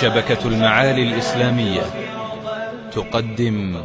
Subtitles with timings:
[0.00, 1.82] شبكة المعالي الإسلامية
[2.92, 3.82] تقدم.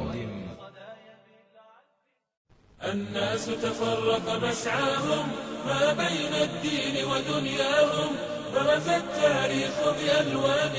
[2.83, 5.27] الناس تفرق مسعاهم
[5.65, 8.11] ما بين الدين ودنياهم
[8.53, 10.73] برز التاريخ بألوان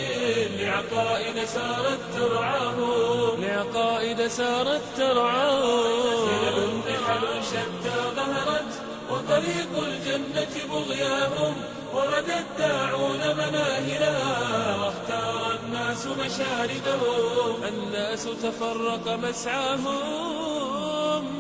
[0.59, 3.43] لعقائد سارت ترعاهم.
[3.43, 6.29] لعقائد سارت ترعاهم.
[6.29, 11.55] خلل نحل شتى ظهرت وطريق الجنة بغياهم
[11.95, 20.47] ورد الداعون مناهلها واختار الناس مشاردهم الناس تفرق مسعاهم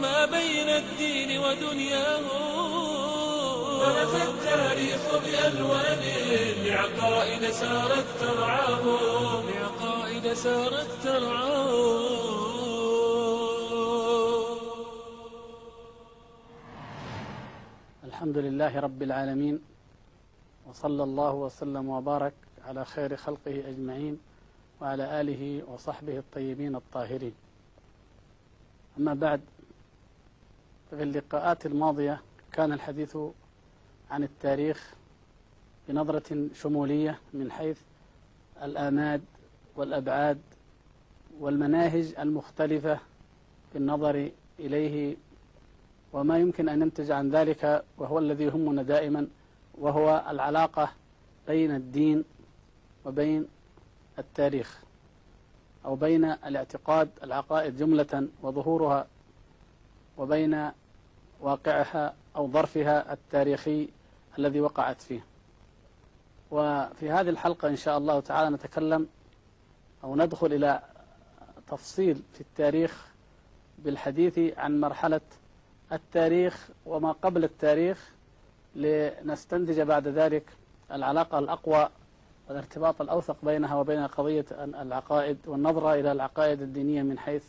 [0.00, 2.56] ما بين الدين ودنياهم.
[3.80, 6.02] برز التاريخ بألوان
[6.64, 9.44] لعقائد سارت ترعاهم.
[9.48, 12.45] لعقائد سارت ترعاهم.
[18.16, 19.60] الحمد لله رب العالمين
[20.66, 22.32] وصلى الله وسلم وبارك
[22.64, 24.18] على خير خلقه أجمعين
[24.80, 27.32] وعلى آله وصحبه الطيبين الطاهرين.
[28.98, 29.40] أما بعد
[30.90, 32.22] ففي اللقاءات الماضية
[32.52, 33.16] كان الحديث
[34.10, 34.94] عن التاريخ
[35.88, 37.80] بنظرة شمولية من حيث
[38.62, 39.22] الآماد
[39.76, 40.38] والأبعاد
[41.40, 42.98] والمناهج المختلفة
[43.72, 45.16] في النظر إليه
[46.12, 49.28] وما يمكن أن ينتج عن ذلك وهو الذي يهمنا دائما
[49.78, 50.88] وهو العلاقة
[51.46, 52.24] بين الدين
[53.04, 53.48] وبين
[54.18, 54.82] التاريخ
[55.84, 59.06] أو بين الاعتقاد العقائد جملة وظهورها
[60.18, 60.70] وبين
[61.40, 63.88] واقعها أو ظرفها التاريخي
[64.38, 65.24] الذي وقعت فيه.
[66.50, 69.08] وفي هذه الحلقة إن شاء الله تعالى نتكلم
[70.04, 70.82] أو ندخل إلى
[71.68, 73.06] تفصيل في التاريخ
[73.78, 75.20] بالحديث عن مرحلة
[75.92, 78.10] التاريخ وما قبل التاريخ
[78.74, 80.44] لنستنتج بعد ذلك
[80.92, 81.88] العلاقة الأقوى
[82.48, 87.44] والارتباط الأوثق بينها وبين قضية العقائد والنظرة إلى العقائد الدينية من حيث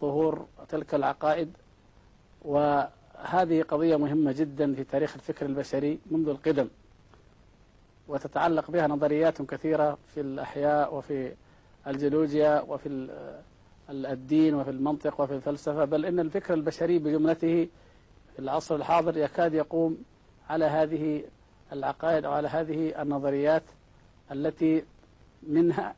[0.00, 1.52] ظهور تلك العقائد.
[2.42, 6.68] وهذه قضية مهمة جدا في تاريخ الفكر البشري منذ القدم
[8.08, 11.32] وتتعلق بها نظريات كثيرة في الأحياء وفي
[11.86, 13.08] الجيولوجيا وفي
[13.92, 17.68] الدين وفي المنطق وفي الفلسفة بل إن الفكر البشري بجملته
[18.32, 19.98] في العصر الحاضر يكاد يقوم
[20.50, 21.24] على هذه
[21.72, 23.62] العقائد أو على هذه النظريات
[24.32, 24.84] التي
[25.42, 25.94] منها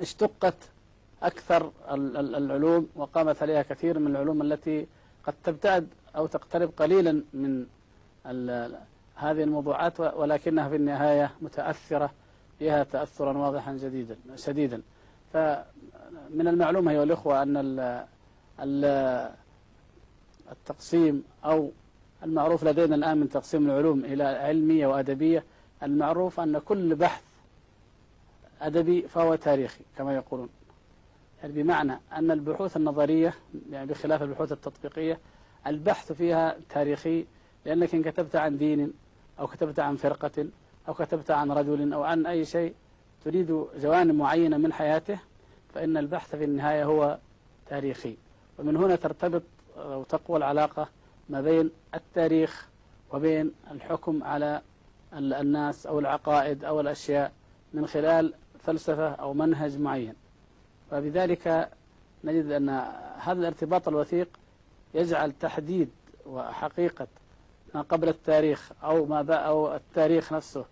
[0.00, 0.54] اشتقت
[1.22, 4.86] أكثر العلوم وقامت عليها كثير من العلوم التي
[5.26, 7.66] قد تبتعد أو تقترب قليلا من
[9.16, 12.10] هذه الموضوعات ولكنها في النهاية متأثرة
[12.60, 14.82] بها تأثرا واضحا جديدا شديدا.
[15.32, 18.04] فمن المعلوم أيها الأخوة أن
[20.52, 21.70] التقسيم أو
[22.22, 25.44] المعروف لدينا الآن من تقسيم العلوم إلى علمية وأدبية
[25.82, 27.22] المعروف أن كل بحث
[28.60, 30.48] أدبي فهو تاريخي كما يقولون.
[31.42, 33.34] يعني بمعنى أن البحوث النظرية
[33.70, 35.18] يعني بخلاف البحوث التطبيقية
[35.66, 37.26] البحث فيها تاريخي
[37.64, 38.92] لأنك إن كتبت عن دين
[39.40, 40.46] أو كتبت عن فرقة
[40.88, 42.74] أو كتبت عن رجل أو عن أي شيء
[43.24, 45.18] تريد جوانب معينة من حياته
[45.74, 47.18] فإن البحث في النهاية هو
[47.70, 48.16] تاريخي.
[48.58, 49.42] ومن هنا ترتبط
[49.76, 50.88] أو تقوى العلاقة
[51.28, 52.68] ما بين التاريخ
[53.12, 54.62] وبين الحكم على
[55.12, 57.32] الناس أو العقائد أو الأشياء
[57.74, 60.14] من خلال فلسفة أو منهج معين.
[60.90, 61.70] فبذلك
[62.24, 62.68] نجد أن
[63.18, 64.28] هذا الارتباط الوثيق
[64.94, 65.90] يجعل تحديد
[66.26, 67.06] وحقيقة
[67.74, 70.64] ما قبل التاريخ أو ما أو التاريخ نفسه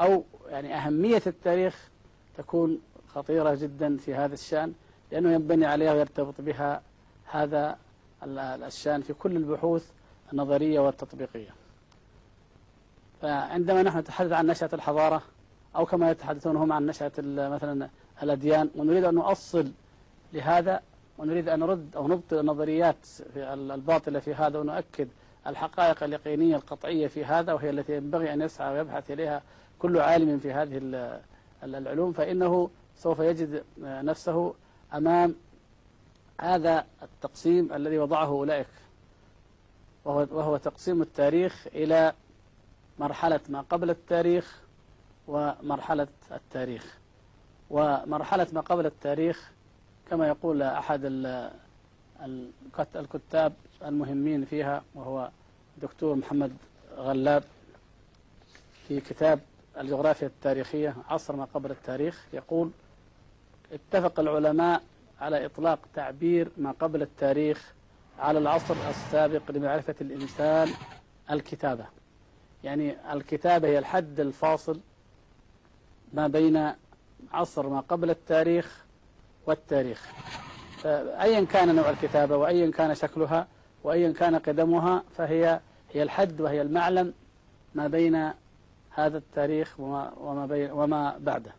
[0.00, 1.88] أو يعني أهمية التاريخ
[2.36, 4.72] تكون خطيرة جدا في هذا الشأن
[5.12, 6.82] لأنه ينبني عليها ويرتبط بها
[7.24, 7.78] هذا
[8.66, 9.90] الشأن في كل البحوث
[10.32, 11.50] النظرية والتطبيقية.
[13.22, 15.22] فعندما نحن نتحدث عن نشأة الحضارة
[15.76, 17.88] أو كما يتحدثون هم عن نشأة مثلا
[18.22, 19.72] الأديان ونريد أن نؤصل
[20.32, 20.82] لهذا
[21.18, 25.08] ونريد أن نرد أو نبطل النظريات في الباطلة في هذا ونؤكد
[25.46, 29.42] الحقائق اليقينية القطعية في هذا وهي التي ينبغي أن يسعى ويبحث إليها
[29.78, 30.80] كل عالم في هذه
[31.62, 34.54] العلوم فإنه سوف يجد نفسه
[34.94, 35.34] أمام
[36.40, 38.66] هذا التقسيم الذي وضعه أولئك
[40.04, 42.12] وهو, وهو تقسيم التاريخ إلى
[42.98, 44.60] مرحلة ما قبل التاريخ
[45.28, 46.98] ومرحلة التاريخ.
[47.70, 49.52] ومرحلة ما قبل التاريخ
[50.10, 51.00] كما يقول أحد
[52.96, 53.52] الكتاب
[53.84, 55.30] المهمين فيها وهو
[55.82, 56.52] دكتور محمد
[56.96, 57.42] غلاب
[58.88, 59.40] في كتاب
[59.80, 62.70] الجغرافيا التاريخية عصر ما قبل التاريخ يقول
[63.72, 64.82] اتفق العلماء
[65.20, 67.72] على إطلاق تعبير ما قبل التاريخ
[68.18, 70.68] على العصر السابق لمعرفة الإنسان
[71.30, 71.84] الكتابة.
[72.64, 74.80] يعني الكتابة هي الحد الفاصل
[76.12, 76.72] ما بين
[77.32, 78.84] عصر ما قبل التاريخ
[79.46, 80.06] والتاريخ.
[80.84, 83.46] أيا كان نوع الكتابة وأيا كان شكلها
[83.84, 85.60] وأيا كان قدمها فهي
[85.92, 87.14] هي الحد وهي المعلم
[87.74, 88.32] ما بين
[88.98, 91.52] هذا التاريخ وما, وما, بين وما بعده.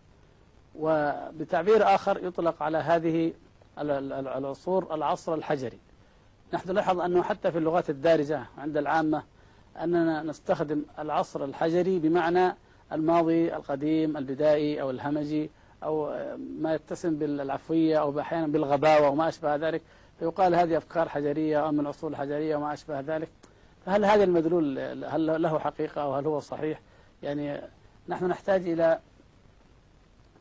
[0.75, 3.33] وبتعبير آخر يطلق على هذه
[3.79, 5.79] العصور العصر الحجري.
[6.53, 9.23] نحن نلاحظ أنه حتى في اللغات الدارجة عند العامة
[9.81, 12.55] أننا نستخدم العصر الحجري بمعنى
[12.91, 15.49] الماضي القديم البدائي أو الهمجي
[15.83, 16.15] أو
[16.59, 19.81] ما يتسم بالعفوية أو أحيانا بالغباوة وما أشبه ذلك.
[20.19, 23.29] فيقال هذه أفكار حجرية أو من أصول حجرية وما أشبه ذلك.
[23.85, 26.81] فهل هذا المدلول هل له حقيقة أو هل هو صحيح؟
[27.23, 27.61] يعني
[28.09, 28.99] نحن نحتاج إلى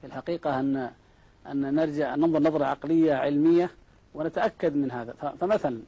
[0.00, 0.90] في الحقيقة أن
[1.46, 3.70] أن نرجع ننظر نظرة عقلية علمية
[4.14, 5.12] ونتأكد من هذا.
[5.40, 5.80] فمثلا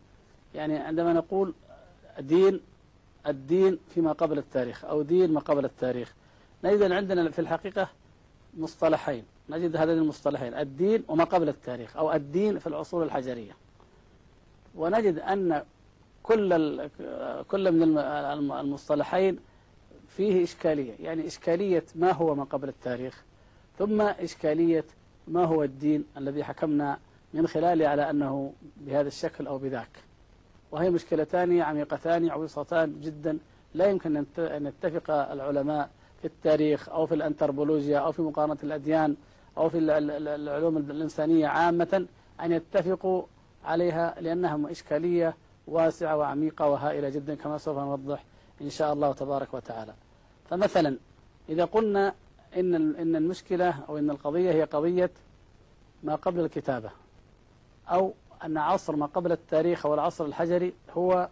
[0.54, 1.54] يعني عندما نقول
[2.18, 2.60] دين
[3.26, 6.14] الدين فيما قبل التاريخ أو دين ما قبل التاريخ.
[6.64, 7.88] نجد أن عندنا في الحقيقة
[8.56, 9.24] مصطلحين.
[9.50, 13.52] نجد هذين المصطلحين الدين وما قبل التاريخ أو الدين في العصور الحجرية.
[14.74, 15.62] ونجد أن
[16.22, 16.88] كل
[17.48, 17.98] كل من
[18.52, 19.38] المصطلحين
[20.16, 20.92] فيه إشكالية.
[21.00, 23.24] يعني إشكالية ما هو ما قبل التاريخ
[23.78, 24.84] ثم إشكالية
[25.28, 26.98] ما هو الدين الذي حكمنا
[27.34, 29.88] من خلاله على أنه بهذا الشكل أو بذاك.
[30.72, 33.38] وهي مشكلتان عميقتان عويصتان جدا.
[33.74, 35.90] لا يمكن أن يتفق العلماء
[36.20, 39.16] في التاريخ أو في الأنتربولوجيا أو في مقارنة الأديان
[39.58, 42.06] أو في العلوم الإنسانية عامة
[42.40, 43.22] أن يتفقوا
[43.64, 45.36] عليها لأنها إشكالية
[45.66, 48.24] واسعة وعميقة وهائلة جدا كما سوف نوضح
[48.60, 49.94] إن شاء الله تبارك وتعالى.
[50.50, 50.96] فمثلا
[51.48, 52.14] إذا قلنا
[52.56, 55.10] إن إن المشكلة أو إن القضية هي قضية
[56.02, 56.90] ما قبل الكتابة
[57.88, 58.14] أو
[58.44, 61.28] أن عصر ما قبل التاريخ أو العصر الحجري هو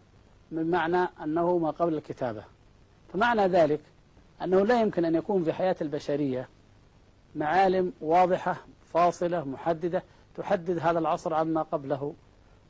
[0.53, 2.45] من معنى أنه ما قبل الكتابة.
[3.13, 3.81] فمعنى ذلك
[4.43, 6.49] أنه لا يمكن أن يكون في حياة البشرية
[7.35, 8.57] معالم واضحة
[8.95, 10.03] فاصلة محددة
[10.37, 12.15] تحدد هذا العصر عما قبله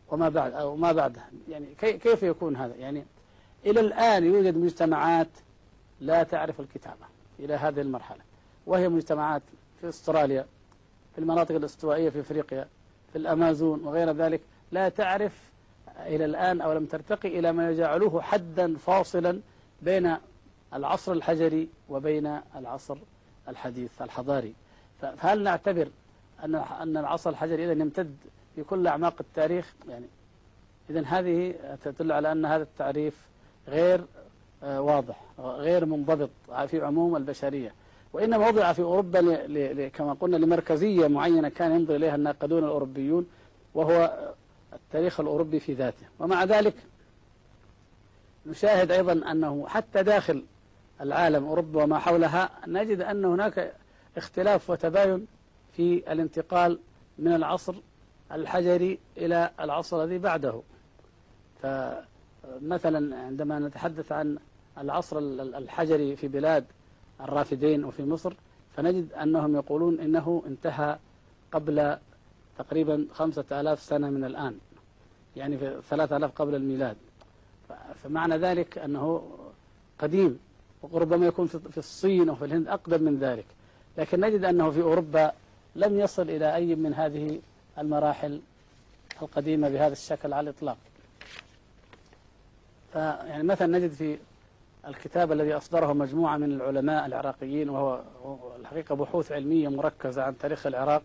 [0.09, 1.21] وما بعد أو ما بعده.
[1.49, 3.05] يعني كيف يكون هذا؟ يعني
[3.67, 5.29] إلى الآن يوجد مجتمعات
[6.01, 7.07] لا تعرف الكتابة
[7.41, 8.21] إلى هذه المرحلة
[8.67, 9.43] وهي مجتمعات
[9.81, 10.47] في أستراليا
[11.15, 12.69] في المناطق الاستوائية في أفريقيا
[13.13, 14.41] في الأمازون وغير ذلك
[14.73, 15.51] لا تعرف
[16.07, 19.41] إلى الآن أو لم ترتقي إلى ما يجعله حدا فاصلا
[19.83, 20.17] بين
[20.75, 22.99] العصر الحجري وبين العصر
[23.49, 24.55] الحديث الحضاري.
[25.01, 25.89] فهل نعتبر
[26.45, 28.17] أن أن العصر الحجري اذا يمتد
[28.57, 30.07] في كل أعماق التاريخ؟ يعني
[30.91, 31.55] اذا هذه
[31.85, 33.28] تدل على أن هذا التعريف
[33.69, 34.01] غير
[34.63, 36.31] آه، واضح غير منضبط
[36.67, 37.75] في عموم البشرية
[38.13, 39.89] وإنما وضع في أوروبا.
[39.89, 43.27] كما قلنا لمركزية معينة كان ينظر إليها الناقدون الأوروبيون
[43.75, 44.29] وهو
[44.73, 46.75] التاريخ الأوروبي في ذاته ومع ذلك
[48.47, 50.45] نشاهد أيضا أنه حتى داخل
[51.01, 53.75] العالم أوروبا وما حولها نجد أن هناك
[54.17, 55.27] اختلاف وتباين
[55.77, 56.79] في الانتقال
[57.19, 57.75] من العصر
[58.33, 60.63] الحجري إلى العصر الذي بعده
[62.49, 64.39] فمثلا عندما نتحدث عن
[64.79, 66.65] العصر الحجري في بلاد
[67.21, 68.35] الرافدين وفي مصر
[68.77, 70.99] فنجد أنهم يقولون إنه انتهى
[71.53, 71.97] قبل
[72.59, 74.59] تقريبا خمسة آلاف سنة من الآن
[75.37, 76.97] يعني في ثلاثة آلاف قبل الميلاد.
[78.05, 79.23] فمعنى ذلك أنه
[79.99, 80.39] قديم
[80.83, 83.45] وربما يكون في الصين وفي الهند أقدم من ذلك.
[83.99, 85.33] لكن نجد أنه في أوروبا
[85.77, 87.41] لم يصل إلى أي من هذه
[87.79, 88.41] المراحل
[89.23, 90.79] القديمة بهذا الشكل على الإطلاق.
[92.93, 94.19] فيعني مثلا نجد في
[94.89, 98.01] الكتاب الذي أصدره مجموعة من العلماء العراقيين وهو
[98.61, 101.03] الحقيقة بحوث علمية مركزة عن تاريخ العراق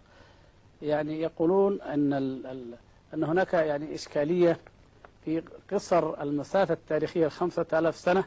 [0.82, 2.14] يعني يقولون أن
[3.14, 4.58] أن هناك يعني إشكالية
[5.26, 8.24] في قصر المسافة التاريخية الخمسة آلاف سنة.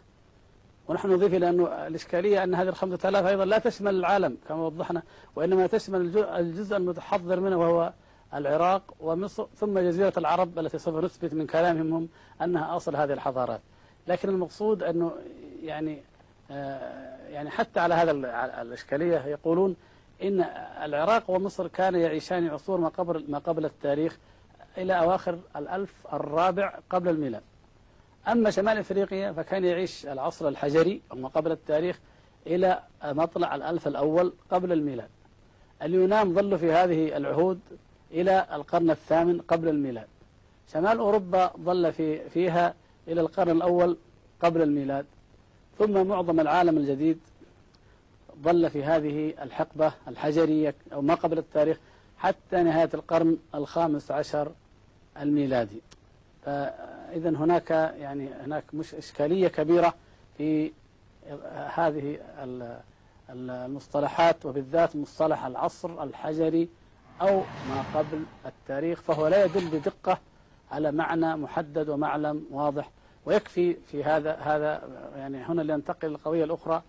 [0.88, 5.02] ونحن نضيف إلى أن الإشكالية أن هذه الخمسة آلاف أيضا لا تشمل العالم كما وضحنا
[5.36, 7.92] وإنما تشمل الجزء المتحضر منه وهو
[8.35, 12.09] العراق ومصر ثم جزيرة العرب التي سوف نثبت من كلامهم هم
[12.42, 13.61] أنها أصل هذه الحضارات.
[14.06, 15.12] لكن المقصود أنه
[15.62, 16.02] يعني
[16.50, 18.11] آه، يعني حتى على هذا
[18.62, 19.76] الإشكالية يقولون
[20.23, 20.40] إن
[20.83, 24.18] العراق ومصر كان يعيشان عصور ما قبل ما قبل التاريخ
[24.78, 27.42] إلى أواخر الألف الرابع قبل الميلاد.
[28.28, 31.99] أما شمال إفريقيا فكان يعيش العصر الحجري أو ما قبل التاريخ
[32.47, 35.09] إلى مطلع الألف الأول قبل الميلاد.
[35.83, 37.61] اليونان ظلوا في هذه العهود
[38.12, 40.06] إلى القرن الثامن قبل الميلاد.
[40.72, 42.75] شمال أوروبا ظل في فيها
[43.08, 43.96] إلى القرن الأول
[44.42, 45.06] قبل الميلاد.
[45.78, 47.18] ثم معظم العالم الجديد
[48.42, 51.78] ظل في هذه الحقبة الحجرية أو ما قبل التاريخ
[52.18, 54.52] حتى نهاية القرن الخامس عشر
[55.20, 55.80] الميلادي.
[56.44, 59.94] فإذا هناك يعني هناك مش إشكالية كبيرة
[60.38, 60.72] في
[61.75, 62.18] هذه
[63.30, 66.68] المصطلحات وبالذات مصطلح العصر الحجري
[67.20, 70.18] أو ما قبل التاريخ فهو لا يدل بدقة
[70.70, 72.90] على معنى محدد ومعلم واضح.
[73.26, 76.82] ويكفي في هذا هذا يعني هنا لننتقل للقضية الأخرى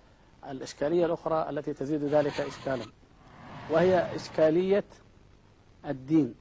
[0.49, 2.85] الإشكالية الأخرى التي تزيد ذلك إشكالا.
[3.69, 4.83] وهي إشكالية
[5.85, 6.35] الدين.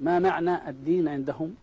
[0.00, 1.54] ما معنى الدين عندهم؟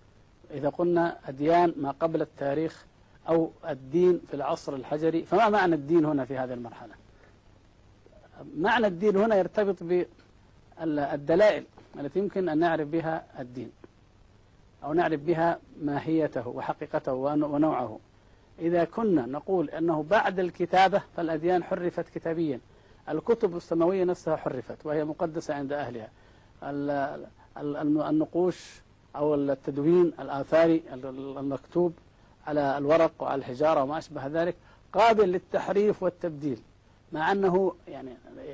[0.51, 2.85] إذا قلنا أديان ما قبل التاريخ
[3.29, 6.93] أو الدين في العصر الحجري فما معنى الدين هنا في هذه المرحلة؟
[8.57, 9.83] معنى الدين هنا يرتبط
[10.81, 11.63] بالدلائل
[11.99, 13.71] التي يمكن أن نعرف بها الدين
[14.83, 17.99] أو نعرف بها ماهيته وحقيقته ونوعه.
[18.59, 22.59] إذا كنا نقول أنه بعد الكتابة فالأديان حرفت كتابيا.
[23.09, 26.09] الكتب السماوية نفسها حرفت وهي مقدسة عند أهلها.
[28.09, 28.81] النقوش
[29.15, 31.93] أو التدوين الآثاري المكتوب
[32.47, 34.55] على الورق وعلى الحجارة وما أشبه ذلك
[34.93, 36.59] قابل للتحريف والتبديل.
[37.13, 38.09] مع أنه يعني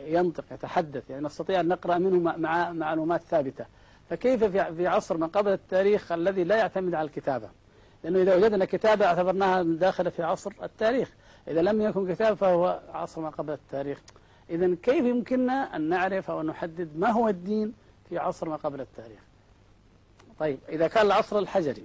[0.05, 3.65] ينطق يتحدث يعني نستطيع أن نقرأ منه مع معلومات ثابتة.
[4.09, 7.49] فكيف في عصر ما قبل التاريخ الذي لا يعتمد على الكتابة؟
[8.03, 11.11] لأنه إذا وجدنا كتابة اعتبرناها داخلة في عصر التاريخ.
[11.47, 14.01] إذا لم يكن كتاب فهو عصر ما قبل التاريخ.
[14.49, 17.73] إذا كيف يمكننا أن نعرف أو نحدد ما هو الدين
[18.09, 19.19] في عصر ما قبل التاريخ؟
[20.39, 21.83] طيب إذا كان العصر الحجري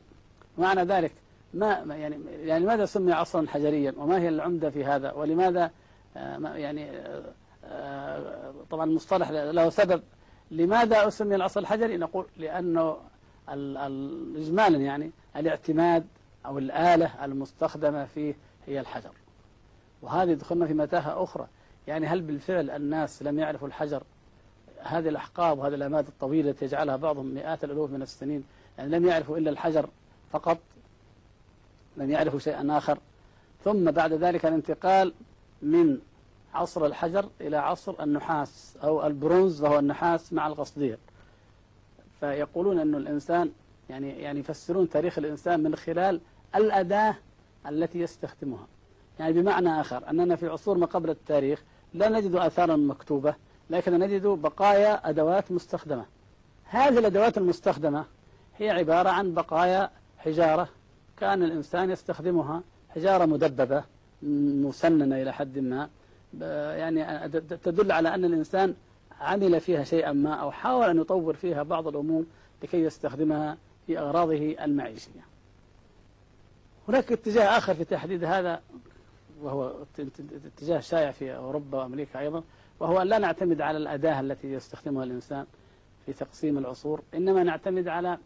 [0.59, 1.13] معنى ذلك
[1.55, 5.71] ما يعني يعني لماذا سمي عصرا حجريا؟ وما هي العمدة في هذا؟ ولماذا
[6.17, 7.33] يعني آه،
[7.65, 10.03] آه، طبعا المصطلح له سبب.
[10.51, 12.97] لماذا أسمي العصر الحجري؟ نقول لأنه
[14.37, 16.07] إجمالا يعني الاعتماد
[16.47, 18.35] أو الآلة المستخدمة فيه
[18.67, 19.13] هي الحجر.
[20.03, 21.47] وهذه دخلنا في متاهة أخرى.
[21.87, 24.03] يعني هل بالفعل الناس لم يعرفوا الحجر؟
[24.83, 28.45] هذه الأحقاب وهذه الأماد الطويلة التي يجعلها بعضهم مئات الألوف من السنين
[28.79, 29.89] يعني لم يعرفوا إلا الحجر
[30.33, 30.59] فقط
[31.97, 32.99] لم يعرفوا شيئا آخر.
[33.65, 35.13] ثم بعد ذلك الانتقال
[35.65, 35.99] من
[36.55, 40.99] عصر الحجر إلى عصر النحاس أو البرونز وهو النحاس مع القصدير.
[42.21, 43.51] فيقولون أن الإنسان
[43.91, 46.21] يعني يعني يفسرون تاريخ الإنسان من خلال
[46.57, 47.17] الأداة
[47.69, 48.67] التي يستخدمها.
[49.19, 51.63] يعني بمعنى آخر أننا في عصور ما قبل التاريخ
[51.95, 53.35] لا نجد آثارا مكتوبة
[53.71, 56.05] لكن نجد بقايا أدوات مستخدمة.
[56.65, 58.05] هذه الأدوات المستخدمة
[58.59, 60.69] هي عبارة عن بقايا حجارة
[61.17, 63.85] كان الإنسان يستخدمها حجارة مدببة
[64.65, 65.89] مسننة إلى حد ما.
[66.77, 67.29] يعني
[67.65, 68.75] تدل على أن الإنسان
[69.21, 72.25] عمل فيها شيئا ما أو حاول أن يطور فيها بعض الأمور
[72.63, 75.25] لكي يستخدمها في أغراضه المعيشية.
[76.89, 78.61] هناك اتجاه آخر في تحديد هذا
[79.43, 79.73] وهو
[80.47, 82.43] اتجاه شائع في أوروبا وأمريكا أيضا
[82.81, 85.47] وهو أن لا نعتمد على الأداة التي يستخدمها الإنسان
[86.07, 88.19] في تقسيم العصور إنما نعتمد على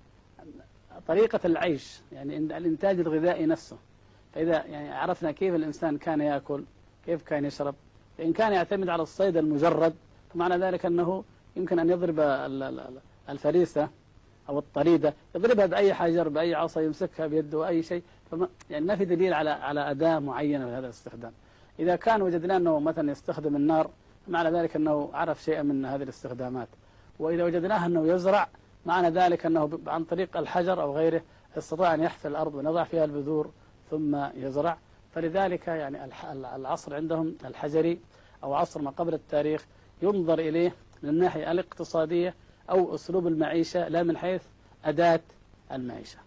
[1.08, 3.76] طريقة العيش يعني الإنتاج الغذائي نفسه.
[4.34, 6.64] فإذا يعني عرفنا كيف الإنسان كان يأكل
[7.06, 7.74] كيف كان يشرب.
[8.18, 9.94] فإن كان يعتمد على الصيد المجرد
[10.34, 11.24] فمعنى ذلك أنه
[11.56, 12.20] يمكن أن يضرب
[13.28, 13.88] الفريسة
[14.48, 18.02] أو الطريدة يضربها بأي حجر بأي عصا يمسكها بيده أي شيء.
[18.30, 21.32] فما يعني ما في دليل على على أداة معينة لهذا الاستخدام.
[21.78, 23.90] إذا كان وجدنا أنه مثلا يستخدم النار
[24.28, 26.68] معنى ذلك أنه عرف شيئا من هذه الاستخدامات.
[27.18, 28.48] وإذا وجدناه أنه يزرع
[28.86, 31.22] معنى ذلك أنه عن طريق الحجر أو غيره
[31.58, 33.50] استطاع أن يحفر الأرض ويضع فيها البذور
[33.90, 34.78] ثم يزرع.
[35.14, 36.10] فلذلك يعني
[36.56, 38.00] العصر عندهم الحجري
[38.44, 39.66] أو عصر ما قبل التاريخ
[40.02, 42.34] ينظر إليه من الناحية الاقتصادية
[42.70, 44.42] أو أسلوب المعيشة لا من حيث
[44.84, 45.20] أداة
[45.72, 46.18] المعيشة.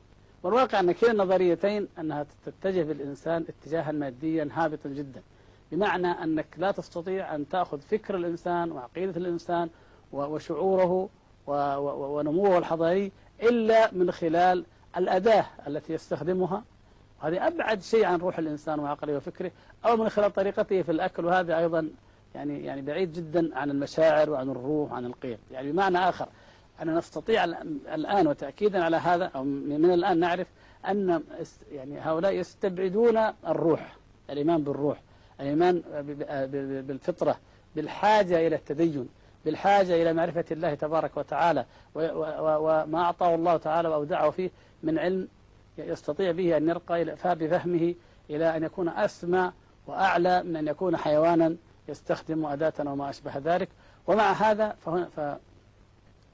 [0.44, 5.22] والواقع أن كلا النظريتين أنها تتجه بالإنسان اتجاها ماديا هابطا جدا.
[5.72, 9.70] بمعنى أنك لا تستطيع أن تأخذ فكر الإنسان وعقيدة الإنسان
[10.12, 11.10] وشعوره
[11.48, 13.12] ونموه الحضاري
[13.44, 14.66] إلا من خلال
[14.98, 16.64] الأداة التي يستخدمها
[17.24, 19.52] وهذه أبعد شيء عن روح الإنسان وعقله وفكره
[19.86, 21.90] أو من خلال طريقته في الأكل وهذا أيضا
[22.36, 25.38] يعني يعني بعيد جدا عن المشاعر وعن الروح وعن القيم.
[25.52, 26.28] يعني بمعنى آخر
[26.82, 27.44] أن نستطيع
[27.94, 30.48] الآن وتأكيدا على هذا أو من الآن نعرف
[30.90, 31.24] أن
[31.72, 33.96] يعني هؤلاء يستبعدون الروح
[34.30, 35.02] الإيمان بالروح
[35.40, 35.82] الإيمان
[36.88, 37.38] بالفطرة
[37.76, 39.10] بالحاجة إلى التدين
[39.46, 44.52] بالحاجة إلى معرفة الله تبارك وتعالى وما أعطاه الله تعالى وأودعه فيه
[44.84, 45.28] من علم
[45.88, 47.96] يستطيع به أن يرقى بفهمه
[48.30, 49.52] إلى أن يكون أسمى
[49.88, 51.56] وأعلى من أن يكون حيوانا
[51.88, 53.70] يستخدم أداة وما أشبه ذلك.
[54.08, 55.18] ومع هذا فهنا ف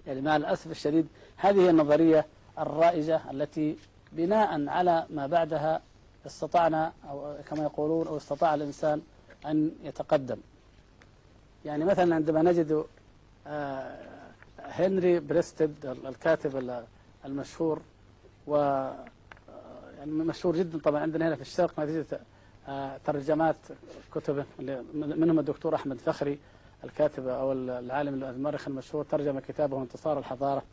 [0.08, 2.26] يعني مع الأسف الشديد هذه هي النظرية
[2.60, 3.78] الرائجة التي
[4.12, 5.82] بناء على ما بعدها
[6.26, 9.02] استطعنا أو كما يقولون أو استطاع الإنسان
[9.46, 10.38] أن يتقدم.
[11.66, 12.86] يعني مثلا عندما نجد
[13.48, 13.96] آه،
[14.60, 16.84] هنري بريستد الكاتب
[17.26, 17.82] المشهور
[18.48, 18.88] و
[19.98, 22.20] يعني مشهور جدا طبعا عندنا هنا في الشرق نتيجة
[22.68, 23.56] آه، ترجمات
[24.16, 24.46] كتبه
[24.94, 26.40] منهم الدكتور أحمد فخري
[26.84, 30.64] الكاتب أو العالم المؤرخ المشهور ترجم كتابه انتصار الحضارة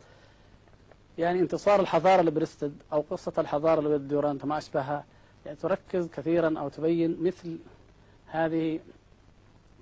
[1.19, 5.05] يعني انتصار الحضارة لبريستد أو قصة الحضارة لدورانت وما أشبهها
[5.47, 7.59] يعني تركز كثيرا أو تبين مثل
[8.27, 8.81] هذه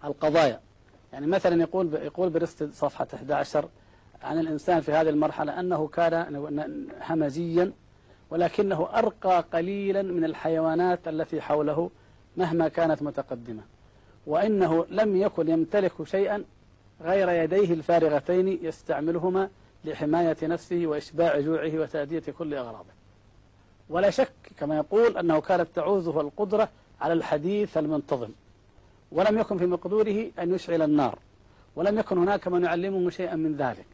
[0.04, 0.60] القضايا.
[1.12, 3.68] يعني مثلا يقول يقول بريستد صفحة 11
[4.22, 7.72] عن الإنسان في هذه المرحلة أنه كان همجيا
[8.32, 11.90] ولكنه أرقى قليلا من الحيوانات التي حوله
[12.36, 13.62] مهما كانت متقدمة.
[14.26, 16.44] وإنه لم يكن يمتلك شيئا
[17.00, 19.48] غير يديه الفارغتين يستعملهما
[19.84, 22.92] لحماية نفسه وإشباع جوعه وتأدية كل أغراضه.
[23.88, 26.68] ولا شك كما يقول أنه كانت تعوزه القدرة
[27.00, 28.30] على الحديث المنتظم.
[29.12, 31.18] ولم يكن في مقدوره أن يشعل النار.
[31.76, 33.86] ولم يكن هناك من يعلمه شيئا من ذلك.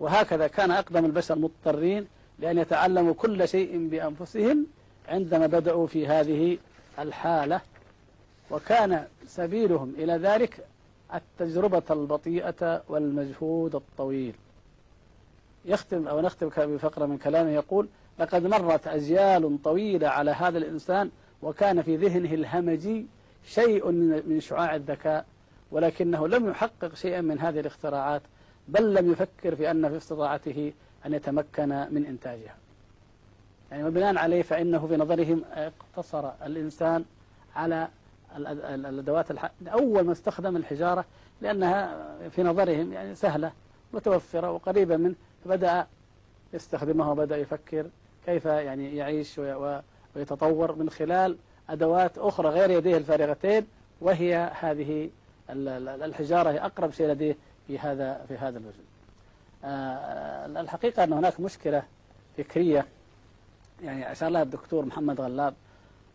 [0.00, 2.06] وهكذا كان أقدم البشر مضطرين
[2.38, 4.66] لأن يتعلموا كل شيء بأنفسهم
[5.08, 6.58] عندما بدأوا في هذه
[6.98, 7.60] الحالة.
[8.50, 10.66] وكان سبيلهم إلى ذلك
[11.14, 14.34] التجربة البطيئة والمجهود الطويل.
[15.64, 17.88] يختم أو نختم بفقرة من كلامه يقول
[18.18, 21.10] لقد مرت أجيال طويلة على هذا الإنسان
[21.42, 23.06] وكان في ذهنه الهمجي
[23.46, 23.90] شيء
[24.26, 25.26] من شعاع الذكاء
[25.70, 28.22] ولكنه لم يحقق شيئا من هذه الاختراعات
[28.68, 30.72] بل لم يفكر في أن في استطاعته
[31.06, 32.54] أن يتمكن من إنتاجها
[33.70, 37.04] يعني وبناء عليه فإنه في نظرهم اقتصر الإنسان
[37.56, 37.88] على
[38.36, 39.50] الأدوات الح...
[39.66, 41.04] أول ما استخدم الحجارة
[41.40, 43.52] لأنها في نظرهم يعني سهلة
[43.92, 45.86] متوفرة وقريبة منه فبدأ
[46.52, 47.86] يستخدمها وبدأ يفكر
[48.26, 49.40] كيف يعني يعيش
[50.16, 51.36] ويتطور من خلال
[51.70, 53.66] أدوات أخرى غير يديه الفارغتين
[54.00, 55.10] وهي هذه
[55.50, 57.36] الحجارة هي أقرب شيء لديه
[57.66, 58.84] في هذا في هذا الوجود.
[60.60, 61.82] الحقيقة أن هناك مشكلة
[62.38, 62.86] فكرية.
[63.82, 65.54] يعني أشار لها الدكتور محمد غلاب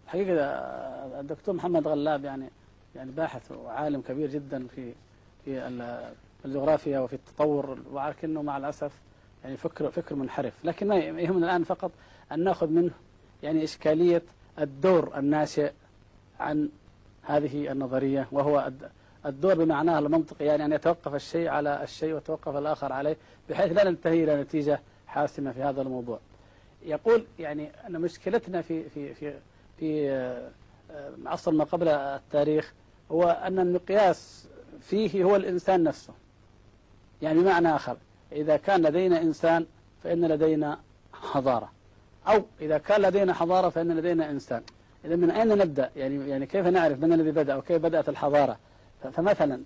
[0.07, 0.35] حقيقة
[1.19, 2.49] الدكتور محمد غلاب يعني
[2.95, 4.93] يعني باحث وعالم كبير جدا في
[5.45, 5.71] في
[6.45, 8.91] الجغرافيا وفي التطور ولكنه مع الأسف
[9.43, 10.53] يعني فكر فكر منحرف.
[10.63, 11.91] لكن ما يهمنا الآن فقط
[12.31, 12.91] أن نأخذ منه
[13.43, 14.21] يعني إشكالية
[14.59, 15.71] الدور الناشئ
[16.39, 16.69] عن
[17.23, 18.71] هذه النظرية وهو
[19.25, 23.17] الدور بمعناه المنطقي يعني أن يتوقف الشيء على الشيء ويتوقف الآخر عليه
[23.49, 26.19] بحيث لا ننتهي إلى نتيجة حاسمة في هذا الموضوع.
[26.85, 29.33] يقول يعني أن مشكلتنا في في في
[29.79, 30.49] في
[31.25, 32.73] عصر ما قبل التاريخ
[33.11, 34.47] هو أن المقياس
[34.81, 36.13] فيه هو الإنسان نفسه.
[37.21, 37.97] يعني بمعنى آخر
[38.31, 39.65] إذا كان لدينا إنسان
[40.03, 40.79] فإن لدينا
[41.13, 41.71] حضارة
[42.27, 44.61] أو إذا كان لدينا حضارة فإن لدينا إنسان.
[45.05, 48.57] إذا من أين نبدأ؟ يعني يعني كيف نعرف من الذي بدأ وكيف بدأت الحضارة؟
[49.07, 49.61] فمثلا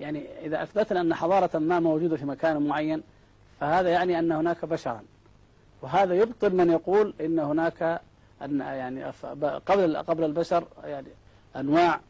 [0.00, 3.02] يعني إذا أثبتنا أن حضارة ما موجودة في مكان معين
[3.60, 5.02] فهذا يعني أن هناك بشرا.
[5.82, 8.00] وهذا يبطل من يقول إن هناك
[8.42, 9.04] أن يعني
[9.66, 11.08] قبل قبل البشر يعني
[11.56, 12.00] أنواع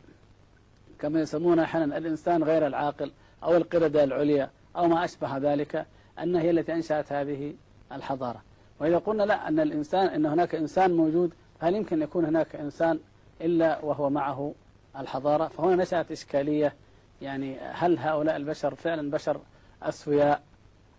[0.99, 3.13] كما يسمونها أحيانا الإنسان غير العاقل
[3.43, 5.87] أو القردة العليا أو ما أشبه ذلك
[6.23, 7.55] أنها هي التي أنشأت هذه
[7.93, 8.43] الحضارة.
[8.81, 12.99] وإذا قلنا لا أن الإنسان أن هناك إنسان موجود هل يمكن يكون هناك إنسان
[13.41, 14.55] إلا وهو معه
[14.99, 16.75] الحضارة فهنا نشأت إشكالية.
[17.23, 19.41] يعني هل هؤلاء البشر فعلا بشر
[19.83, 20.43] أسوياء؟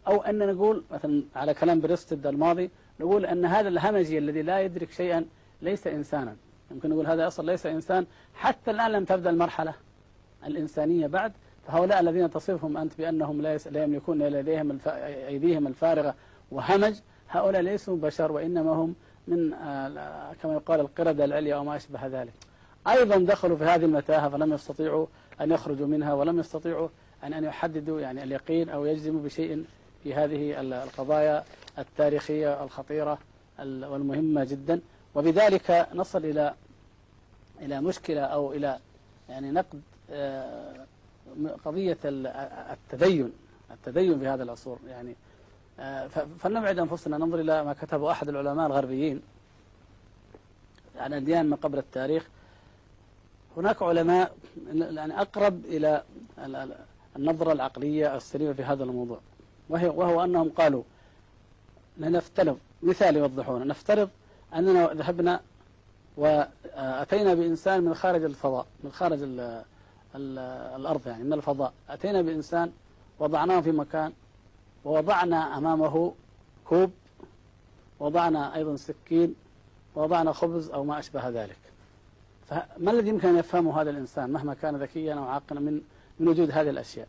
[0.07, 4.91] أو أن نقول مثلا على كلام بريستد الماضي نقول أن هذا الهمجي الذي لا يدرك
[4.91, 5.25] شيئا
[5.61, 6.35] ليس إنسانا.
[6.71, 9.73] يمكن نقول هذا أصلا ليس إنسان حتى الآن لم تبدأ المرحلة
[10.45, 11.33] الإنسانية بعد.
[11.67, 14.87] فهؤلاء الذين تصفهم أنت بأنهم لا يملكون لديهم الف...
[14.87, 16.15] أيديهم الفارغة
[16.51, 16.95] وهمج
[17.29, 18.95] هؤلاء ليسوا بشر وإنما هم
[19.27, 19.49] من
[20.41, 22.33] كما يقال القردة العليا وما أشبه ذلك.
[22.87, 25.07] أيضا دخلوا في هذه المتاهة فلم يستطيعوا
[25.41, 26.89] أن يخرجوا منها ولم يستطيعوا
[27.23, 29.65] أن أن يحددوا يعني اليقين أو يجزموا بشيء
[30.03, 31.43] في هذه القضايا
[31.77, 33.17] التاريخية الخطيرة
[33.59, 34.81] والمهمة جدا.
[35.15, 36.53] وبذلك نصل إلى
[37.61, 38.79] إلى مشكلة أو إلى
[39.29, 39.81] يعني نقد
[41.65, 43.31] قضية التدين
[43.71, 44.79] التدين في هذا العصور.
[44.87, 45.15] يعني
[46.39, 49.21] فلنبعد أنفسنا ننظر إلى ما كتبه أحد العلماء الغربيين
[50.97, 52.27] عن أديان ما قبل التاريخ.
[53.57, 54.35] هناك علماء
[54.73, 56.03] يعني أقرب إلى
[57.15, 59.19] النظرة العقلية السليمة في هذا الموضوع.
[59.69, 60.83] وهي وهو أنهم قالوا
[61.97, 63.65] لنفترض مثال يوضحونه.
[63.65, 64.09] نفترض
[64.55, 65.39] أننا ذهبنا
[66.17, 69.39] وأتينا بإنسان من خارج الفضاء من خارج ال
[70.15, 70.39] ال
[70.79, 71.73] الأرض يعني من الفضاء.
[71.89, 72.71] أتينا بإنسان
[73.19, 74.13] وضعناه في مكان
[74.85, 76.13] ووضعنا أمامه
[76.65, 76.91] كوب
[77.99, 79.35] وضعنا أيضا سكين
[79.95, 81.57] ووضعنا خبز أو ما أشبه ذلك.
[82.47, 85.81] فما الذي يمكن أن يفهمه هذا الإنسان مهما كان ذكيا أو عاقلا من
[86.19, 87.07] من وجود هذه الأشياء؟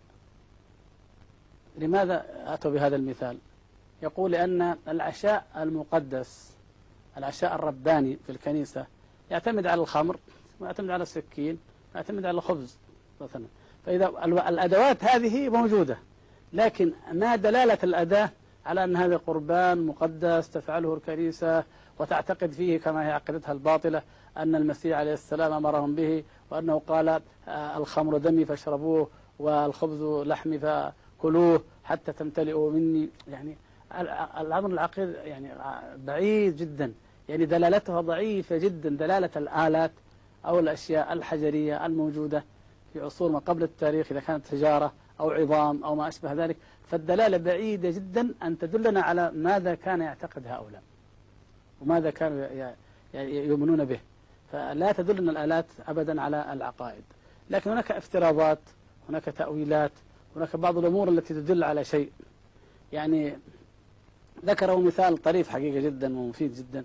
[1.78, 3.38] لماذا أتوا بهذا المثال؟
[4.02, 6.52] يقول لأن العشاء المقدس
[7.16, 8.86] العشاء الرباني في الكنيسة
[9.30, 10.16] يعتمد على الخمر
[10.60, 11.58] ويعتمد على السكين
[11.94, 12.78] ويعتمد على الخبز
[13.20, 13.44] مثلا.
[13.86, 14.08] فإذا
[14.48, 15.98] الأدوات هذه موجودة
[16.52, 18.30] لكن ما دلالة الأداة
[18.66, 21.64] على أن هذا قربان مقدس تفعله الكنيسة
[21.98, 24.02] وتعتقد فيه كما هي عقيدتها الباطلة؟
[24.36, 27.08] أن المسيح عليه السلام أمرهم به وأنه قال
[27.48, 33.08] آه، الخمر دمي فاشربوه والخبز لحمي فكلوه حتى تمتلئوا مني.
[33.28, 33.56] يعني
[34.40, 35.48] الأمر العقيد يعني
[35.96, 36.92] بعيد جدا.
[37.28, 39.90] يعني دلالتها ضعيفة جدا دلالة الآلات
[40.46, 42.44] أو الأشياء الحجرية الموجودة
[42.92, 46.56] في عصور ما قبل التاريخ إذا كانت تجارة أو عظام أو ما أشبه ذلك.
[46.86, 50.82] فالدلالة بعيدة جدا أن تدلنا على ماذا كان يعتقد هؤلاء
[51.80, 52.46] وماذا كانوا
[53.14, 54.00] يؤمنون به.
[54.52, 57.02] فلا تدلنا الآلات أبدا على العقائد.
[57.50, 58.58] لكن هناك افتراضات
[59.08, 59.92] هناك تأويلات
[60.36, 62.10] هناك بعض الأمور التي تدل على شيء.
[62.92, 63.38] يعني
[64.44, 66.84] ذكروا مثال طريف حقيقة جدا ومفيد جدا.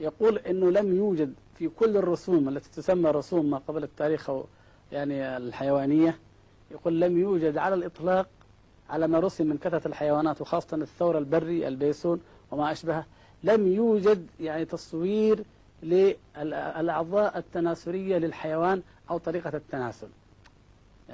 [0.00, 4.44] يقول أنه لم يوجد في كل الرسوم التي تسمى رسوم ما قبل التاريخ أو
[4.92, 6.18] يعني الحيوانية
[6.70, 8.28] يقول لم يوجد على الإطلاق
[8.90, 12.20] على ما رسم من كثرة الحيوانات وخاصة الثور البري البيسون
[12.50, 13.06] وما أشبهه.
[13.44, 15.44] لم يوجد يعني تصوير
[15.82, 20.08] للأعضاء التناسلية للحيوان أو طريقة التناسل.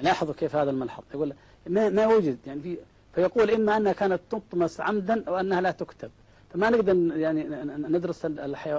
[0.01, 1.03] لاحظوا كيف هذا الملحظ.
[1.13, 1.33] يقول
[1.67, 2.37] ما ما وجد.
[2.47, 2.77] يعني في
[3.15, 6.11] فيقول إما أنها كانت تطمس عمدا أو أنها لا تكتب.
[6.53, 7.43] فما نقدر يعني
[7.87, 8.77] ندرس الحيو...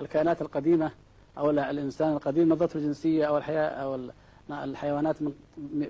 [0.00, 0.90] الكائنات القديمة
[1.38, 4.00] أو الإنسان القديم نظرته الجنسية أو الحياة أو
[4.50, 5.32] الحيوانات من,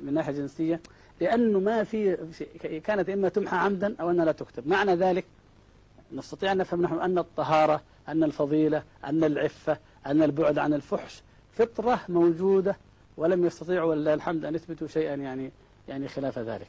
[0.03, 0.81] من ناحية جنسية.
[1.21, 2.17] لأنه ما في
[2.85, 4.69] كانت إما تمحى عمدا أو أنها لا تكتب.
[4.69, 5.25] معنى ذلك
[6.13, 11.23] نستطيع أن نفهم نحن أن الطهارة أن الفضيلة أن العفة أن البعد عن الفحش.
[11.53, 12.77] فطرة موجودة
[13.17, 15.51] ولم يستطيعوا ولله الحمد أن يثبتوا شيئا يعني
[15.89, 16.69] يعني خلاف ذلك.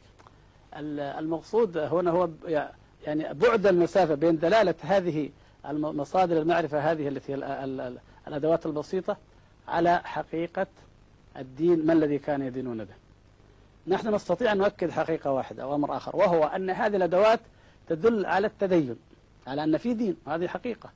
[1.19, 2.30] المقصود هنا هو
[3.06, 5.30] يعني بعد المسافة بين دلالة هذه
[5.74, 7.36] مصادر المعرفة هذه التي هي
[8.28, 9.17] الأدوات البسيطة
[9.67, 10.67] على حقيقة
[11.38, 12.93] الدين ما الذي كان يدينون به.
[13.88, 17.39] نحن نستطيع أن نؤكد حقيقة واحدة أو أمر آخر وهو أن هذه الأدوات
[17.89, 18.95] تدل على التدين
[19.48, 20.89] على أن في دين هذه حقيقة.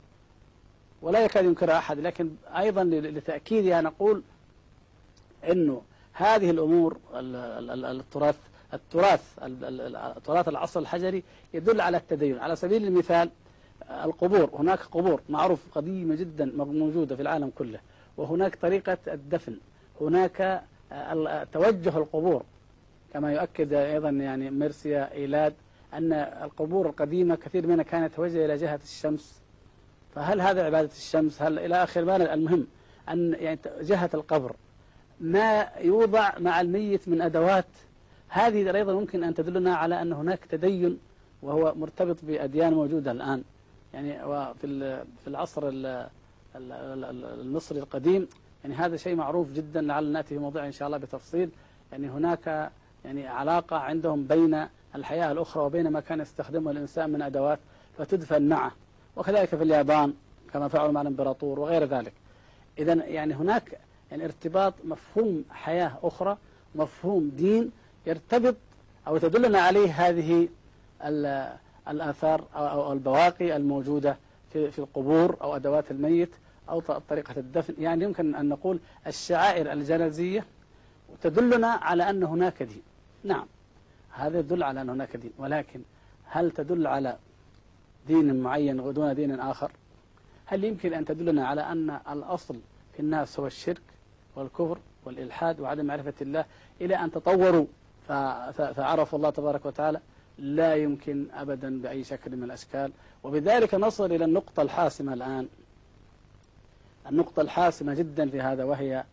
[1.01, 4.21] ولا يكاد ينكرها أحد لكن أيضا لتأكيدها نقول
[5.51, 5.81] أنه
[6.13, 8.37] هذه الأمور التراث
[8.73, 9.21] التراث
[10.25, 12.39] تراث العصر الحجري يدل على التدين.
[12.39, 13.29] على سبيل المثال
[14.03, 17.79] القبور هناك قبور معروف قديمة جدا موجودة في العالم كله
[18.17, 19.57] وهناك طريقة الدفن
[20.01, 20.63] هناك
[21.53, 22.43] توجه القبور
[23.13, 25.53] كما يؤكد أيضا يعني ميرسيا إيلاد
[25.93, 29.39] أن القبور القديمة كثير منها كانت توجه إلى جهة الشمس
[30.15, 32.67] فهل هذا عبادة الشمس؟ هل إلى آخر ما المهم
[33.09, 34.55] أن يعني جهة القبر
[35.21, 37.65] ما يوضع مع الميت من أدوات.
[38.29, 40.99] هذه أيضا ممكن أن تدلنا على أن هناك تدين
[41.41, 43.43] وهو مرتبط بأديان موجودة الآن.
[43.93, 45.69] يعني وفي في العصر
[46.55, 48.27] المصري القديم
[48.63, 51.49] يعني هذا شيء معروف جدا لعل نأتي في موضوع إن شاء الله بتفصيل.
[51.91, 52.71] يعني هناك
[53.05, 57.59] يعني علاقة عندهم بين الحياة الأخرى وبين ما كان يستخدمه الإنسان من أدوات
[57.97, 58.71] فتدفن معه.
[59.19, 60.13] وكذلك في اليابان
[60.53, 62.13] كما فعلوا مع الإمبراطور وغير ذلك.
[62.77, 63.79] إذا يعني هناك
[64.11, 66.37] يعني ارتباط مفهوم حياة أخرى
[66.75, 67.71] مفهوم دين
[68.05, 68.55] يرتبط
[69.07, 70.47] أو تدلنا عليه هذه
[71.87, 74.17] الآثار أو البواقي الموجودة
[74.53, 76.29] في القبور أو أدوات الميت
[76.69, 76.79] أو
[77.09, 77.73] طريقة الدفن.
[77.77, 80.45] يعني يمكن أن نقول الشعائر الجنازية
[81.21, 82.81] تدلنا على أن هناك دين.
[83.23, 83.45] نعم
[84.11, 85.31] هذا يدل على أن هناك دين.
[85.37, 85.81] ولكن
[86.25, 87.17] هل تدل على
[88.09, 89.71] دين معين دون دين آخر.
[90.45, 92.55] هل يمكن أن تدلنا على أن الأصل
[92.93, 93.81] في الناس هو الشرك
[94.35, 96.45] والكفر والإلحاد وعدم معرفة الله
[96.81, 97.65] إلى أن تطوروا؟
[98.77, 99.99] فعرفوا الله تبارك وتعالى
[100.37, 102.91] لا يمكن أبدا بأي شكل من الأشكال.
[103.23, 105.47] وبذلك نصل إلى النقطة الحاسمة الآن.
[107.09, 109.03] النقطة الحاسمة جدا في هذا وهي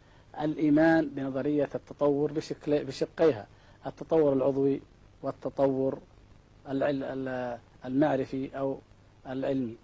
[0.41, 3.47] الإيمان بنظرية التطور بشكل بشقيها.
[3.87, 4.81] التطور العضوي
[5.23, 5.99] والتطور
[7.87, 8.79] المعرفي أو
[9.27, 9.77] العلمي.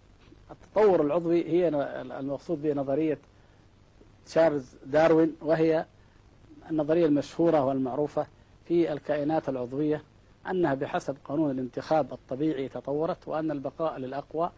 [0.51, 1.69] التطور العضوي هي
[2.19, 3.19] المقصود بنظرية
[4.27, 5.87] تشارلز داروين وهي
[6.71, 8.27] النظرية المشهورة والمعروفة
[8.69, 10.03] في الكائنات العضوية
[10.51, 14.51] أنها بحسب قانون الانتخاب الطبيعي تطورت وأن البقاء للأقوى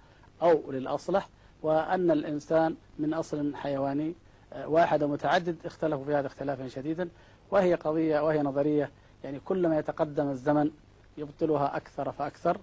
[0.42, 1.28] أو للأصلح
[1.62, 4.14] وأن الإنسان من أصل حيواني
[4.52, 7.08] آه، واحد ومتعدد اختلفوا في هذا اختلافا شديدا.
[7.50, 8.90] وهي قضية وهي نظرية
[9.24, 10.70] يعني كلما يتقدم الزمن
[11.18, 12.58] يبطلها أكثر فأكثر.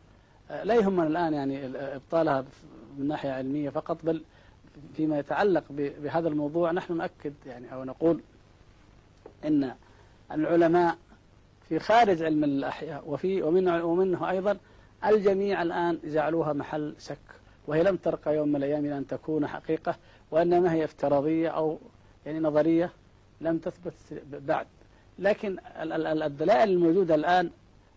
[0.64, 2.46] لا يهمنا الآن يعني إبطالها
[2.98, 4.22] من ناحية علمية فقط بل
[4.94, 8.22] فيما يتعلق بهذا الموضوع نحن نؤكد يعني أو نقول
[9.46, 9.76] إن
[10.32, 10.98] العلماء
[11.70, 14.58] في خارج علم الأحياء وفي ومنه, ومنه أيضا
[15.06, 17.18] الجميع الآن جعلوها محل شك
[17.68, 19.96] وهي لم ترقى يوم من الأيام إلى أن تكون حقيقة
[20.32, 21.80] وإنما هي افتراضية أو
[22.26, 22.92] يعني نظرية
[23.42, 23.94] لم تثبت
[24.32, 24.68] بعد.
[25.20, 25.58] لكن
[26.24, 27.50] الدلائل الموجودة الآن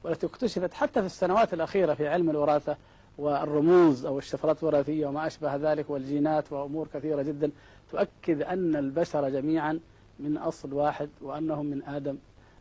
[0.04, 2.76] والتي اكتشفت حتى في السنوات الأخيرة في علم الوراثة
[3.18, 7.50] والرموز أو الشفرات الوراثية وما أشبه ذلك والجينات وأمور كثيرة جدا
[7.92, 9.80] تؤكد أن البشر جميعا
[10.18, 12.16] من أصل واحد وأنهم من آدم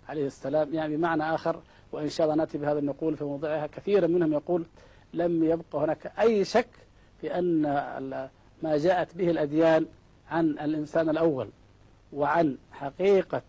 [0.09, 0.73] عليه السلام.
[0.73, 1.59] يعني بمعنى آخر
[1.91, 3.67] وإن شاء الله نأتي بهذا النقول في موضعها.
[3.67, 4.65] كثيرا منهم يقول
[5.13, 6.67] لم يبقى هناك أي شك
[7.21, 7.61] في أن
[8.63, 9.85] ما جاءت به الأديان
[10.31, 11.49] عن الإنسان الأول
[12.13, 13.41] وعن حقيقة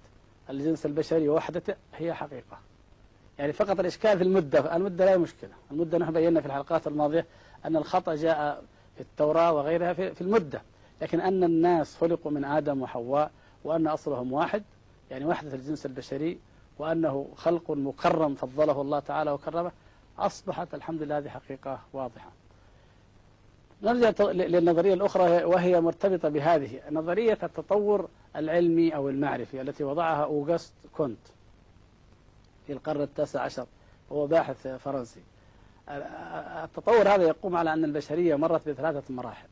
[0.51, 2.59] الجنس البشري ووحدته هي حقيقة.
[3.39, 5.51] يعني فقط الإشكال في المدة المدة لا مشكلة.
[5.71, 7.27] المدة نحن بينا في الحلقات الماضية
[7.65, 10.63] أن الخطأ جاء في التوراة وغيرها في المدة.
[11.03, 13.31] لكن أن الناس خلقوا من آدم وحواء
[13.65, 14.63] وأن أصلهم واحد
[15.11, 16.39] يعني وحدة الجنس البشري
[16.79, 19.73] وأنه خلق مكرم فضله الله تعالى وكرمه
[20.19, 22.31] أصبحت الحمد لله هذه حقيقة واضحة.
[23.83, 31.19] نرجع للنظرية الأخرى وهي مرتبطة بهذه نظرية التطور العلمي أو المعرفي التي وضعها أوغست كونت.
[32.67, 33.67] في القرن التاسع عشر
[34.11, 35.21] وهو باحث فرنسي.
[35.89, 39.49] التطور هذا يقوم على أن البشرية مرت بثلاثة مراحل.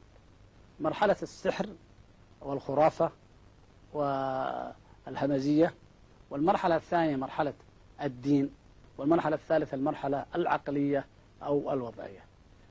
[0.81, 1.67] مرحلة السحر
[2.41, 3.11] والخرافة
[5.07, 5.75] والهمجية
[6.31, 7.53] والمرحلة الثانية مرحلة
[8.03, 8.51] الدين
[8.99, 11.07] والمرحلة الثالثة المرحلة العقلية
[11.43, 12.21] أو الوضعية.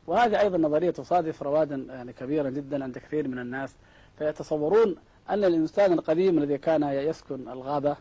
[0.07, 3.75] وهذه أيضا نظرية تصادف روادا يعني كبيرا جدا عند كثير من الناس
[4.17, 4.95] فيتصورون
[5.29, 7.95] أن الإنسان القديم الذي كان يسكن الغابة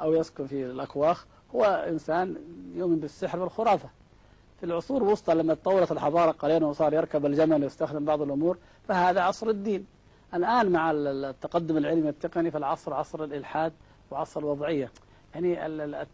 [0.00, 2.36] أو يسكن في الأكواخ هو إنسان
[2.74, 3.88] يؤمن بالسحر والخرافة.
[4.60, 9.48] في العصور الوسطى لما تطورت الحضارة قليلا وصار يركب الجمل ويستخدم بعض الأمور فهذا عصر
[9.48, 9.86] الدين.
[10.34, 13.72] الآن مع التقدم العلمي والتقني فالعصر عصر الإلحاد
[14.10, 14.90] وعصر الوضعية.
[15.34, 15.66] يعني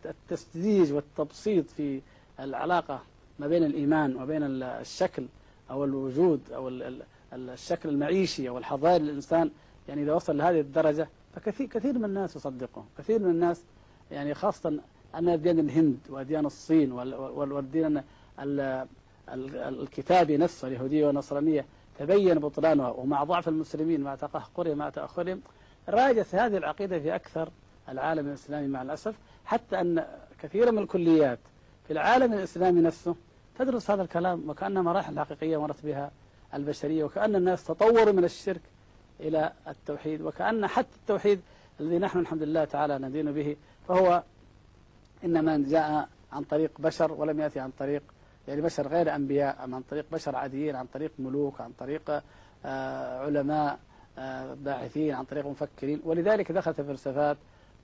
[0.04, 2.00] التسديج والتبسيط في
[2.40, 3.00] العلاقة
[3.38, 5.26] ما بين الإيمان وبين الشكل
[5.70, 6.70] أو الوجود أو
[7.32, 9.50] الشكل المعيشي أو الحضاري للإنسان.
[9.88, 13.62] يعني إذا وصل لهذه الدرجة فكثير كثير من الناس يصدقه كثير من الناس
[14.10, 14.78] يعني خاصة
[15.14, 18.02] أن أديان الهند وأديان الصين والدين
[19.28, 21.64] الكتابي نفسه اليهودية والنصرانية.
[21.98, 22.90] تبين بطلانها.
[22.90, 25.40] ومع ضعف المسلمين مع تقهقرهم مع تأخرهم
[25.88, 27.48] راجت هذه العقيدة في أكثر
[27.88, 29.14] العالم الإسلامي مع الأسف.
[29.44, 30.04] حتى أن
[30.42, 31.38] كثيرا من الكليات
[31.86, 33.14] في العالم الإسلامي نفسه
[33.58, 36.10] تدرس هذا الكلام وكأنها مراحل حقيقية مرت بها
[36.54, 38.60] البشرية وكأن الناس تطوروا من الشرك
[39.20, 40.22] إلى التوحيد.
[40.22, 41.40] وكأن حتى التوحيد
[41.80, 43.56] الذي نحن الحمد لله تعالى ندين به
[43.88, 44.22] فهو
[45.24, 48.02] إنما جاء عن طريق بشر ولم يأتي عن طريق
[48.48, 52.22] يعني بشر غير أنبياء أم عن طريق بشر عاديين عن طريق ملوك عن طريق
[52.64, 53.78] آه، علماء
[54.18, 56.00] آه، باحثين عن طريق مفكرين.
[56.04, 57.36] ولذلك دخلت الفلسفات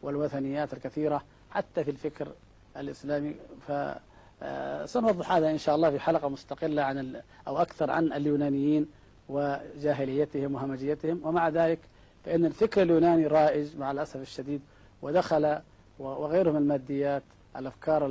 [0.03, 2.29] والوثنيات الكثيرة حتى في الفكر
[2.77, 3.35] الإسلامي.
[3.69, 3.73] ف
[4.43, 8.87] آه، سنوضح هذا إن شاء الله في حلقة مستقلة عن أو أكثر عن اليونانيين
[9.29, 11.21] وجاهليتهم وهمجيتهم.
[11.25, 11.79] ومع ذلك
[12.25, 14.61] فإن الفكر اليوناني رائج مع الأسف الشديد
[15.03, 15.59] ودخل
[15.99, 17.23] وغيره من الماديات
[17.57, 18.07] الأفكار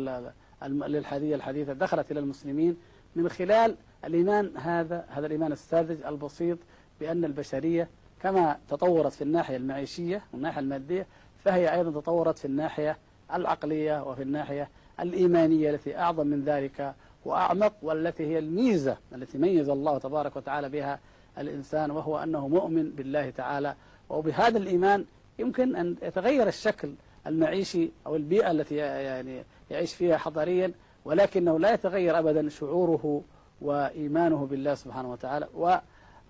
[0.64, 2.78] الإلحادية الحديثة دخلت إلى المسلمين
[3.16, 6.58] من خلال الإيمان هذا هذا الإيمان الساذج البسيط
[7.00, 7.90] بأن البشرية
[8.22, 11.08] كما تطورت في الناحية المعيشية والناحية المادية
[11.44, 12.98] فهي أيضا تطورت في الناحية
[13.34, 14.70] العقلية وفي الناحية
[15.00, 16.94] الإيمانية التي أعظم من ذلك
[17.26, 21.00] وأعمق والتي هي الميزة التي ميز الله تبارك وتعالى بها
[21.38, 23.76] الإنسان وهو أنه مؤمن بالله تعالى.
[24.10, 25.06] وبهذا الإيمان
[25.40, 26.94] يمكن أن يتغير الشكل
[27.28, 30.72] المعيشي أو البيئة التي يعني يعيش فيها حضاريا
[31.06, 33.22] ولكنه لا يتغير أبدا شعوره
[33.62, 35.76] وإيمانه بالله سبحانه وتعالى و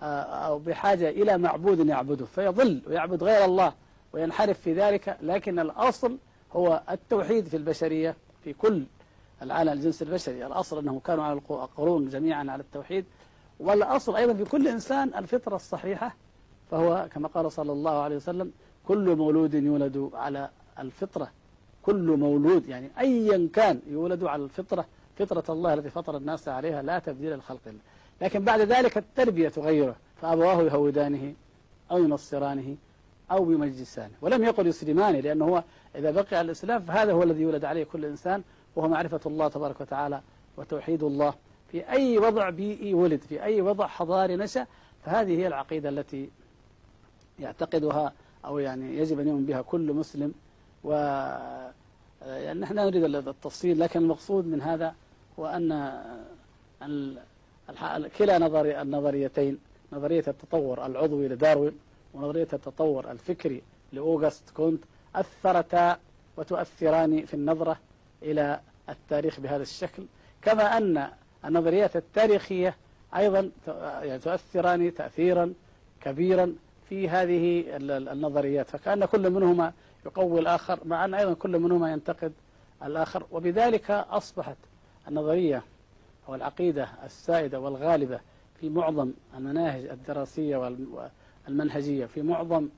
[0.04, 3.74] أو بحاجة إلى معبود يعبده فيضل ويعبد غير الله
[4.14, 6.18] وينحرف في ذلك لكن الأصل
[6.54, 8.84] هو التوحيد في البشرية في كل
[9.42, 10.46] العالم الجنس البشري.
[10.46, 13.06] الأصل أنهم كانوا على القرون جميعا على التوحيد
[13.60, 16.16] والأصل أيضا في كل إنسان الفطرة الصحيحة
[16.72, 18.52] فهو كما قال صلى الله عليه وسلم
[18.88, 21.32] كل مولود يولد على الفطرة
[21.84, 24.86] كل مولود يعني أيا كان يولد على الفطرة
[25.20, 27.80] فطرة الله التي فطر الناس عليها لا تبديل الخلق الله
[28.22, 31.34] لكن بعد ذلك التربية تغيره فأبواه يهودانه
[31.92, 32.76] أو ينصرانه
[33.32, 34.12] أو يمجسانه.
[34.22, 35.64] ولم يقل يسلمانه لأنه هو
[35.96, 38.44] إذا بقي على الإسلام فهذا هو الذي يولد عليه كل إنسان
[38.76, 40.22] وهو معرفة الله تبارك وتعالى
[40.58, 41.34] وتوحيد الله.
[41.72, 44.68] في أي وضع بيئي ولد في أي وضع حضاري نشأ
[45.06, 46.30] فهذه هي العقيدة التي
[47.40, 48.14] يعتقدها
[48.46, 50.34] أو يعني يجب أن يؤمن بها كل مسلم
[50.84, 50.92] و
[52.22, 54.96] يعني نحن لا نريد التفصيل لكن المقصود من هذا
[55.40, 55.92] هو أن
[58.18, 59.60] كلا نظري النظريتين
[59.94, 61.80] نظرية التطور العضوي لداروين
[62.14, 63.62] ونظرية التطور الفكري
[63.94, 64.84] لأوغست كونت
[65.16, 65.98] أثرتا
[66.38, 67.80] وتؤثران في النظرة
[68.24, 70.04] إلى التاريخ بهذا الشكل.
[70.42, 71.08] كما أن
[71.46, 72.76] النظريات التاريخية
[73.16, 73.50] أيضا
[74.02, 75.54] يعني تؤثران تأثيرا
[76.02, 76.54] كبيرا في
[76.90, 77.64] في هذه
[78.12, 78.70] النظريات.
[78.70, 79.74] فكأن كل منهما
[80.06, 82.34] يقوي الآخر مع أن أيضا كل منهما ينتقد
[82.84, 83.26] الآخر.
[83.32, 84.58] وبذلك أصبحت
[85.08, 85.64] النظرية
[86.30, 88.20] أو العقيدة السائدة والغالبة
[88.60, 90.58] في معظم المناهج الدراسية
[91.48, 92.70] والمنهجية في معظم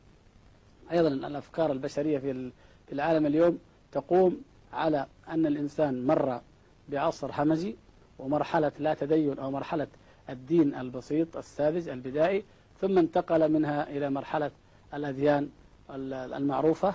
[0.91, 2.51] أيضا الأفكار البشرية في
[2.91, 3.59] العالم اليوم
[3.91, 4.41] تقوم
[4.73, 6.41] على أن الإنسان مر
[6.89, 7.75] بعصر همجي
[8.19, 9.87] ومرحلة لا تدين أو مرحلة
[10.29, 12.43] الدين البسيط الساذج البدائي
[12.81, 14.51] ثم انتقل منها إلى مرحلة
[14.93, 15.49] الأديان
[15.89, 16.93] المعروفة.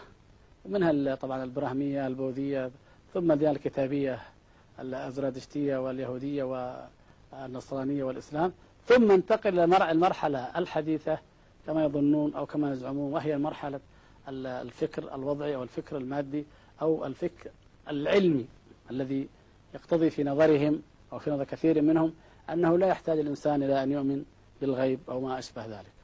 [0.65, 2.71] ومنها طبعا البراهمية البوذية
[3.15, 4.19] ثم الديانة الكتابية
[4.81, 6.43] الأزرادشتية واليهودية
[7.33, 8.53] والنصرانية والإسلام.
[8.87, 11.19] ثم انتقل إلى المرحلة الحديثة
[11.67, 13.81] كما يظنون أو كما يزعمون وهي مرحلة
[14.29, 16.45] الفكر الوضعي أو الفكر المادي
[16.83, 17.51] أو الفكر
[17.89, 18.47] العلمي
[18.91, 19.29] الذي
[19.75, 22.13] يقتضي في نظرهم أو في نظر كثير منهم
[22.51, 24.25] أنه لا يحتاج الإنسان إلى أن يؤمن
[24.61, 26.00] بالغيب أو ما أشبه ذلك.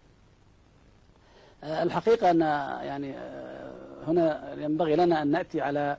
[1.65, 2.41] الحقيقة أن
[2.87, 3.73] يعني آه،
[4.07, 5.97] هنا ينبغي لنا أن نأتي على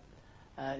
[0.59, 0.79] آه،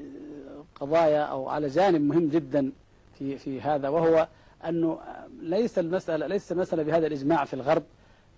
[0.76, 2.72] قضايا أو على جانب مهم جدا
[3.20, 4.28] في في هذا وهو
[4.68, 5.00] أنه
[5.42, 7.84] ليس المسألة ليس المسألة بهذا الإجماع في الغرب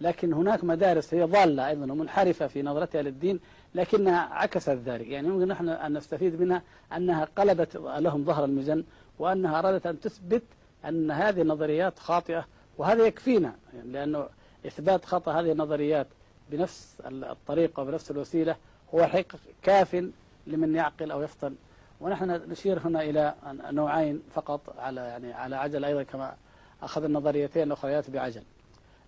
[0.01, 3.39] لكن هناك مدارس هي ضالة أيضا ومنحرفة في نظرتها للدين
[3.75, 5.07] لكنها عكست ذلك.
[5.07, 6.61] يعني يمكن نحن أن نستفيد منها
[6.97, 8.83] أنها قلبت لهم ظهر المجن
[9.19, 10.43] وأنها أرادت أن تثبت
[10.85, 12.45] أن هذه النظريات خاطئة
[12.77, 14.27] وهذا يكفينا يعني لأنه
[14.67, 16.07] إثبات خطأ هذه النظريات
[16.51, 18.55] بنفس الطريقة وبنفس الوسيلة
[18.95, 20.05] هو حقيقة كاف
[20.47, 21.55] لمن يعقل أو يفطن.
[22.01, 23.35] ونحن نشير هنا إلى
[23.71, 26.35] نوعين فقط على يعني على عجل أيضا كما
[26.83, 28.43] أخذ النظريتين الأخريات بعجل.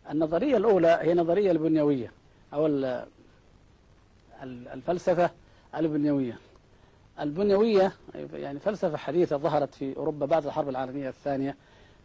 [0.10, 2.12] النظرية الأولى هي نظرية البنيوية
[2.54, 2.68] أو
[4.44, 5.30] الفلسفة
[5.76, 6.38] البنيوية.
[7.20, 7.94] البنيوية
[8.34, 11.56] يعني فلسفة حديثة ظهرت في أوروبا بعد الحرب العالمية الثانية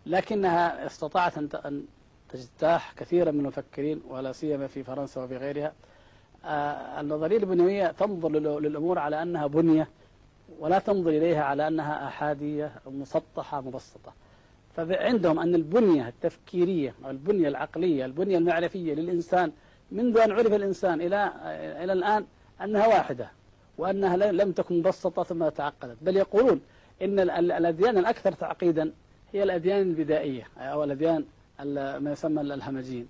[0.07, 1.85] لكنها استطاعت أن
[2.29, 5.73] تجتاح كثيرا من المفكرين ولا سيما في فرنسا وفي غيرها.
[6.45, 8.29] آه، النظرية البنيوية تنظر
[8.61, 9.89] للأمور على أنها بنية
[10.59, 14.12] ولا تنظر إليها على أنها أحادية مسطحة مبسطة.
[14.77, 19.53] فعندهم أن البنية التفكيرية أو البنية العقلية البنية المعرفية للإنسان
[19.93, 21.33] منذ أن عرف الإنسان إلى
[21.85, 22.27] إلى الآن
[22.62, 23.31] أنها واحدة
[23.79, 25.97] وأنها لم تكن مبسطة ثم تعقدت.
[26.03, 26.61] بل يقولون
[27.03, 28.93] إن الأديان الأكثر تعقيدا
[29.33, 31.25] هي الأديان البدائية أو الأديان
[31.64, 33.09] ما يسمى الهمجيين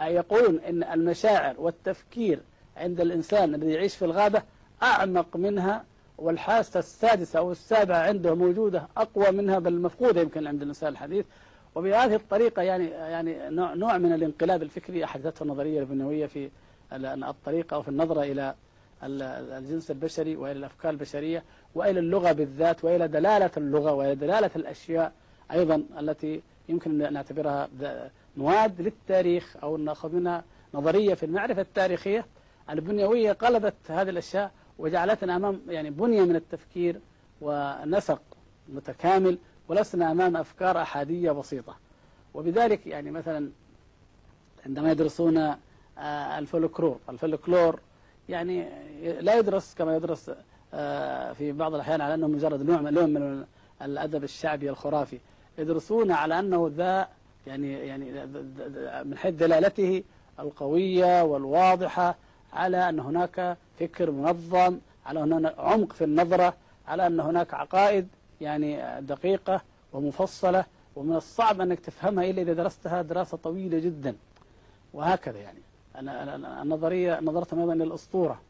[0.00, 2.40] يقولون إن المشاعر والتفكير
[2.76, 4.42] عند الإنسان الذي يعيش في الغابة
[4.82, 5.84] أعمق منها
[6.18, 11.26] والحاسة السادسة أو السابعة عنده موجودة أقوى منها بل مفقودة يمكن عند الإنسان الحديث.
[11.74, 16.50] وبهذه الطريقة يعني يعني نوع من الانقلاب الفكري أحدثته النظرية البنوية في
[16.92, 18.54] الطريقة أو في النظرة إلى
[19.02, 21.42] الجنس البشري وإلى الأفكار البشرية
[21.74, 25.12] وإلى اللغة بالذات وإلى دلالة اللغة وإلى دلالة الأشياء
[25.52, 27.68] أيضا التي يمكن أن نعتبرها
[28.36, 32.26] مواد للتاريخ أو نأخذ منها نظرية في المعرفة التاريخية.
[32.70, 37.00] البنيوية قلبت هذه الأشياء وجعلتنا أمام يعني بنية من التفكير
[37.40, 38.22] ونسق
[38.68, 41.76] متكامل ولسنا أمام أفكار أحادية بسيطة.
[42.34, 43.50] وبذلك يعني مثلا
[44.66, 45.36] عندما يدرسون
[45.98, 47.80] آه، الفولكلور الفولكلور
[48.28, 48.68] يعني
[49.20, 50.30] لا يدرس كما يدرس
[50.74, 53.44] آه، في بعض الأحيان على أنه مجرد نوع من
[53.82, 55.20] الأدب الشعبي الخرافي.
[55.58, 57.08] يدرسون على أنه ذا
[57.46, 58.26] يعني يعني
[59.04, 60.02] من حيث دلالته
[60.40, 62.16] القوية والواضحة
[62.52, 66.54] على أن هناك فكر منظم على أن هناك عمق في النظرة
[66.88, 68.08] على أن هناك عقائد
[68.40, 69.60] يعني دقيقة
[69.92, 70.64] ومفصلة
[70.96, 74.16] ومن الصعب أنك تفهمها إلا إذا درستها دراسة طويلة جدا.
[74.94, 75.58] وهكذا يعني.
[75.96, 78.40] أنا النظرية نظرت أيضا للأسطورة.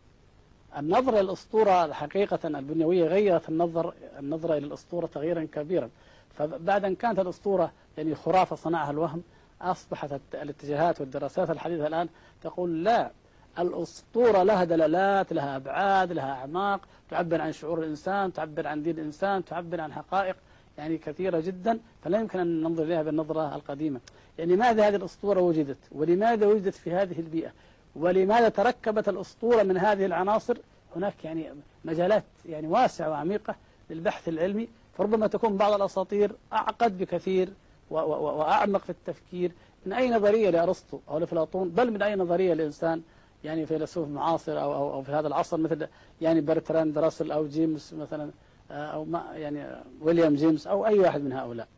[0.78, 5.90] النظرة للأسطورة حقيقة البنيوية غيرت النظر النظرة إلى الأسطورة تغييرا كبيرا.
[6.34, 9.22] فبعد أن كانت الأسطورة يعني خرافة صنعها الوهم
[9.60, 12.08] أصبحت الاتجاهات والدراسات الحديثة الآن
[12.42, 13.10] تقول لا
[13.58, 19.44] الأسطورة لها دلالات لها أبعاد لها أعماق تعبر عن شعور الإنسان تعبر عن دين الإنسان
[19.44, 20.36] تعبر عن حقائق
[20.78, 24.00] يعني كثيرة جدا فلا يمكن أن ننظر إليها بالنظرة القديمة.
[24.38, 27.52] يعني لماذا هذه الأسطورة وجدت؟ ولماذا وجدت في هذه البيئة؟
[27.96, 30.56] ولماذا تركبت الأسطورة من هذه العناصر؟
[30.96, 31.50] هناك يعني
[31.84, 33.54] مجالات يعني واسعة وعميقة
[33.90, 34.68] للبحث العلمي
[34.98, 37.52] فربما تكون بعض الأساطير أعقد بكثير
[37.90, 39.52] وأعمق في التفكير.
[39.86, 43.02] من أي نظرية لأرسطو أو لأفلاطون بل من أي نظرية لإنسان
[43.44, 45.86] يعني فيلسوف معاصر أو, أو, أو في هذا العصر مثل
[46.20, 48.30] يعني برتراند راسل أو جيمس مثلا
[48.70, 49.66] آه، أو ما يعني
[50.00, 51.68] ويليام جيمس أو أي واحد من هؤلاء.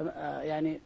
[0.00, 0.80] آه، يعني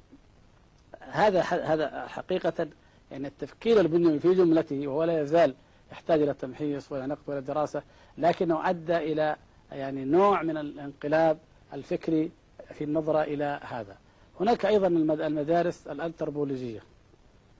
[1.00, 2.68] هذا هذا حقيقة
[3.10, 5.54] يعني التفكير البنيوي في جملته وهو لا يزال
[5.92, 7.82] يحتاج إلى تمحيص ولا نقد ولا دراسة
[8.18, 9.36] لكنه أدى إلى
[9.72, 11.38] يعني نوع من الانقلاب
[11.72, 12.30] الفكري
[12.74, 13.96] في النظرة إلى هذا.
[14.40, 14.86] هناك أيضا
[15.26, 16.82] المدارس الأنثروبولوجية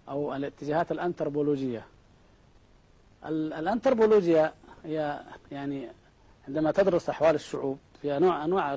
[0.09, 1.87] أو الاتجاهات الأنثروبولوجية.
[3.27, 4.53] الأنثروبولوجيا
[4.85, 5.21] هي
[5.53, 5.89] يعني
[6.49, 8.75] عندما تدرس أحوال الشعوب في أنواع أنواع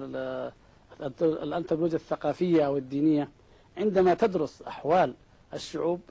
[1.22, 3.30] الأنثروبولوجيا الثقافية أو الدينية.
[3.78, 5.14] عندما تدرس أحوال
[5.54, 6.02] الشعوب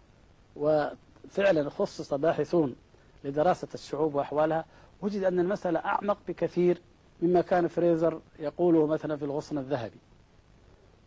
[0.56, 2.76] وفعلا خصص باحثون
[3.24, 4.64] لدراسة الشعوب وأحوالها
[5.02, 6.80] وجد أن المسألة أعمق بكثير
[7.22, 9.98] مما كان فريزر يقوله مثلا في الغصن الذهبي.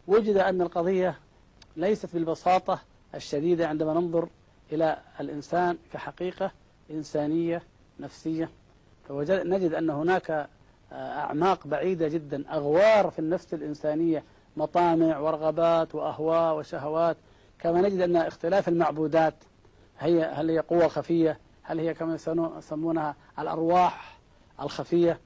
[0.08, 1.20] وجد أن القضية
[1.78, 2.80] ليست بالبساطة
[3.16, 4.30] الشديدة عندما ننظر
[4.72, 6.52] إلى الإنسان كحقيقة
[6.92, 7.64] إنسانية
[8.00, 8.50] نفسية.
[9.10, 10.50] فنجد أن هناك
[10.92, 14.24] أعماق بعيدة جدا أغوار في النفس الإنسانية
[14.58, 17.18] مطامع ورغبات وأهواء وشهوات.
[17.60, 19.34] كما نجد أن اختلاف المعبودات
[20.00, 22.16] هي هل هي قوة خفية هل هي كما
[22.58, 24.18] يسمونها الأرواح
[24.62, 25.20] الخفية.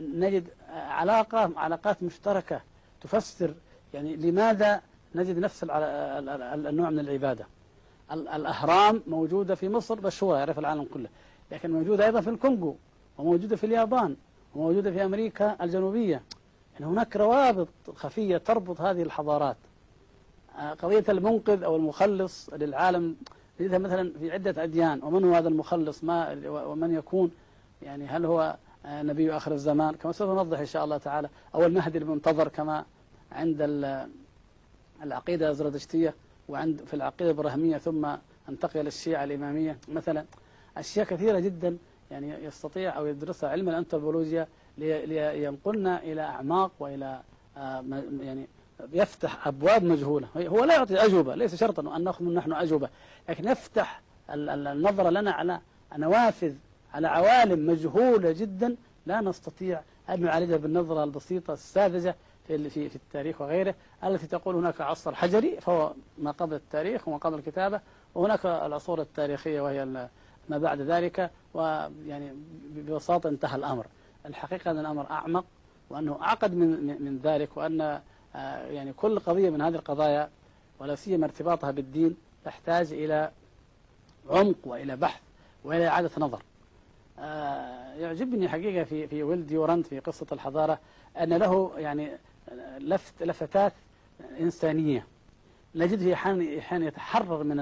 [0.00, 2.60] نجد علاقة علاقات مشتركة
[3.00, 3.54] تفسر
[3.94, 4.82] يعني لماذا
[5.14, 7.46] نجد نفس النوع من العبادة.
[8.12, 11.08] الأهرام موجودة في مصر مشهورة يعرف العالم كله
[11.52, 12.76] لكن موجودة أيضا في الكونغو
[13.18, 14.16] وموجودة في اليابان
[14.54, 16.22] وموجودة في أمريكا الجنوبية.
[16.74, 19.56] يعني هناك روابط خفية تربط هذه الحضارات.
[20.58, 23.16] آه، قضية المنقذ أو المخلص للعالم
[23.60, 27.30] مثلا في عدة أديان ومن هو هذا المخلص؟ ما ومن يكون؟
[27.82, 28.56] يعني هل هو
[28.86, 31.28] نبي آخر الزمان كما سوف نوضح إن شاء الله تعالى.
[31.54, 32.84] أو المهدي المنتظر كما
[33.32, 33.56] عند
[35.02, 36.14] العقيدة الزردشتية
[36.48, 38.06] وعند في العقيدة الإبراهيمية ثم
[38.48, 39.78] انتقل الشيعة الإمامية.
[39.88, 40.24] مثلا
[40.76, 41.76] أشياء كثيرة جدا
[42.10, 44.46] يعني يستطيع أو يدرسها علم الأنثروبولوجيا
[44.78, 47.20] لينقلنا إلى أعماق وإلى
[47.56, 47.84] آه،
[48.20, 48.46] يعني
[48.92, 50.28] يفتح أبواب مجهولة.
[50.36, 52.88] هو لا يعطي أجوبة ليس شرطا أن نأخذ نحن أجوبة
[53.28, 55.60] لكن يفتح النظر لنا على
[55.96, 56.54] نوافذ
[56.94, 58.76] على عوالم مجهولة جدا
[59.06, 59.80] لا نستطيع
[60.10, 62.16] أن نعالجها بالنظرة البسيطة الساذجة
[62.46, 63.74] في في التاريخ وغيره
[64.04, 67.80] التي تقول هناك عصر حجري فهو ما قبل التاريخ وما قبل الكتابة
[68.14, 69.84] وهناك العصور التاريخية وهي
[70.48, 72.32] ما بعد ذلك ويعني
[72.76, 73.86] ببساطة انتهى الأمر.
[74.26, 75.44] الحقيقة أن الأمر أعمق
[75.90, 77.80] وأنه أعقد من من ذلك وأن
[78.36, 80.30] آه، يعني كل قضية من هذه القضايا
[80.78, 83.30] ولا سيما ارتباطها بالدين تحتاج إلى
[84.30, 85.20] عمق وإلى بحث
[85.64, 86.42] وإلى إعادة نظر.
[87.98, 90.78] يعجبني حقيقة في في ويل ديورانت في قصة الحضارة
[91.20, 92.10] أن له يعني
[92.78, 93.72] لفت لفتات
[94.40, 95.06] إنسانية.
[95.74, 97.56] نجده أحيانا يتحرر من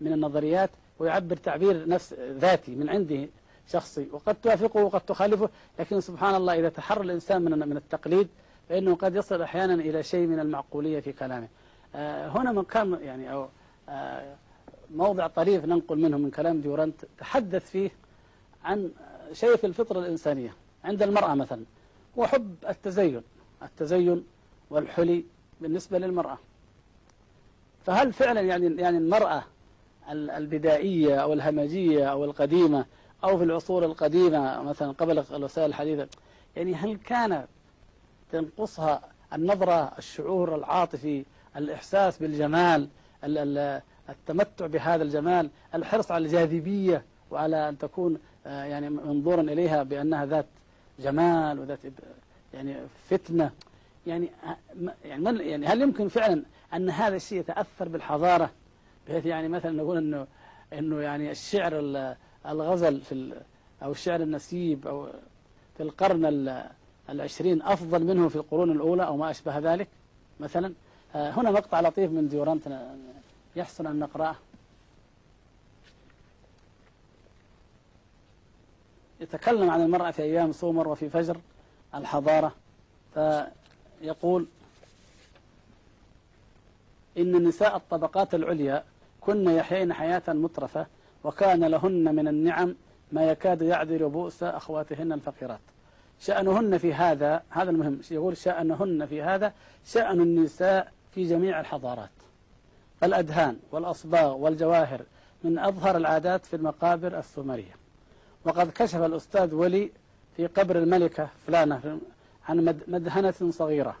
[0.00, 3.28] من النظريات ويعبر تعبير نفس ذاتي من عنده
[3.68, 4.08] شخصي.
[4.12, 8.28] وقد توافقه وقد تخالفه لكن سبحان الله إذا تحرر الإنسان من من التقليد
[8.68, 11.48] فإنه قد يصل أحيانا إلى شيء من المعقولية في كلامه.
[11.94, 13.48] آه، هنا مكان يعني أو
[13.88, 14.34] آه،
[14.94, 17.90] موضع طريف ننقل منه من كلام ديورانت تحدث فيه
[18.64, 18.90] عن
[19.32, 20.54] شيء في الفطرة الإنسانية
[20.84, 21.64] عند المرأة مثلا
[22.16, 23.22] وحب التزين
[23.62, 24.24] التزين
[24.70, 25.24] والحلي
[25.60, 26.38] بالنسبة للمرأة.
[27.86, 29.44] فهل فعلا يعني يعني المرأة
[30.10, 32.86] البدائية أو الهمجية أو القديمة
[33.24, 36.08] أو في العصور القديمة مثلا قبل الوسائل الحديثة
[36.56, 37.44] يعني هل كان
[38.32, 39.02] تنقصها
[39.32, 41.24] النظرة الشعور العاطفي
[41.56, 42.88] الإحساس بالجمال
[44.08, 50.46] التمتع بهذا الجمال الحرص على الجاذبية وعلى أن تكون آه، يعني منظورا إليها بأنها ذات
[50.98, 51.78] جمال وذات
[52.54, 52.76] يعني
[53.10, 53.50] فتنة.
[54.06, 54.28] يعني
[55.04, 56.42] يعني يعني هل يمكن فعلا
[56.74, 58.50] أن هذا الشيء يتأثر بالحضارة؟
[59.08, 60.26] بحيث يعني مثلا نقول أنه
[60.72, 61.72] أنه يعني الشعر
[62.46, 63.32] الغزل في
[63.82, 65.06] أو الشعر النسيب أو
[65.76, 66.62] في القرن
[67.10, 69.88] العشرين أفضل منه في القرون الأولى أو ما أشبه ذلك
[70.40, 70.72] مثلا.
[71.14, 72.62] آه، هنا مقطع لطيف من ديورانت
[73.56, 74.36] يحسن أن نقرأه.
[79.22, 81.36] يتكلم عن المرأة في أيام سومر وفي فجر
[81.94, 82.52] الحضارة
[83.14, 84.46] فيقول
[87.18, 88.84] إن النساء الطبقات العليا
[89.20, 90.86] كن يحيين حياة مترفة
[91.24, 92.74] وكان لهن من النعم
[93.12, 95.60] ما يكاد يعذر بؤس أخواتهن الفقيرات.
[96.20, 99.52] شأنهن في هذا هذا المهم يقول شأنهن في هذا
[99.86, 102.10] شأن النساء في جميع الحضارات.
[103.02, 105.00] الأدهان والأصباغ والجواهر
[105.44, 107.81] من أظهر العادات في المقابر السومرية.
[108.44, 109.90] وقد كشف الأستاذ ولي
[110.36, 111.98] في قبر الملكة فلانة
[112.48, 113.96] عن مدهنة صغيرة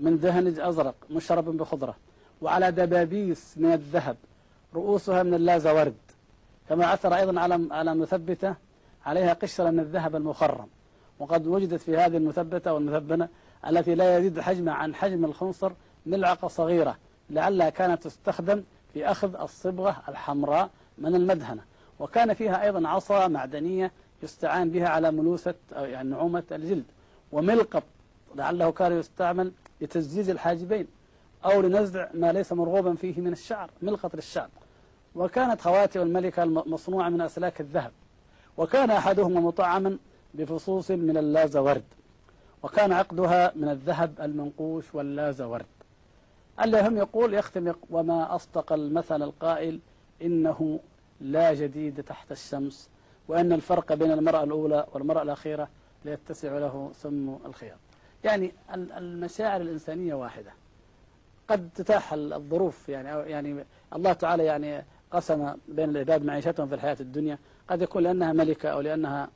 [0.00, 1.96] من دهن أزرق مشرب بخضرة
[2.42, 4.16] وعلى دبابيس من الذهب
[4.74, 5.94] رؤوسها من اللاز ورد
[6.68, 8.54] كما عثر أيضا على على مثبتة
[9.06, 10.66] عليها قشرة من الذهب المخرم
[11.18, 13.28] وقد وجدت في هذه المثبتة والمثبنة
[13.66, 15.72] التي لا يزيد حجمها عن حجم الخنصر
[16.06, 16.96] ملعقة صغيرة
[17.30, 18.62] لعلها كانت تستخدم
[18.94, 21.62] في أخذ الصبغة الحمراء من المدهنة
[22.00, 23.92] وكان فيها أيضا عصا معدنية
[24.22, 26.84] يستعان بها على ملوسة أو يعني نعومة الجلد.
[27.32, 27.82] وملقط
[28.34, 30.86] لعله كان يستعمل لتزجيج الحاجبين
[31.44, 34.48] أو لنزع ما ليس مرغوبا فيه من الشعر ملقط للشعر
[35.14, 37.92] وكانت خواتم الملكة مصنوعة من أسلاك الذهب.
[38.56, 39.98] وكان أحدهما مطعما
[40.34, 41.84] بفصوص من اللازورد.
[42.62, 45.66] وكان عقدها من الذهب المنقوش واللازورد.
[46.60, 49.80] المهم يقول يختم وما أصدق المثل القائل
[50.22, 50.80] إنه
[51.20, 52.90] لا جديد تحت الشمس
[53.28, 55.68] وأن الفرق بين المرأة الأولى والمرأة الأخيرة
[56.04, 57.78] لا يتسع له سم الخياط.
[58.24, 60.52] يعني المشاعر الإنسانية واحدة.
[61.48, 63.64] قد تتاح الظروف يعني يعني
[63.94, 67.38] الله تعالى يعني قسم بين العباد معيشتهم في الحياة الدنيا.
[67.68, 69.28] قد يكون لأنها ملكة أو لأنها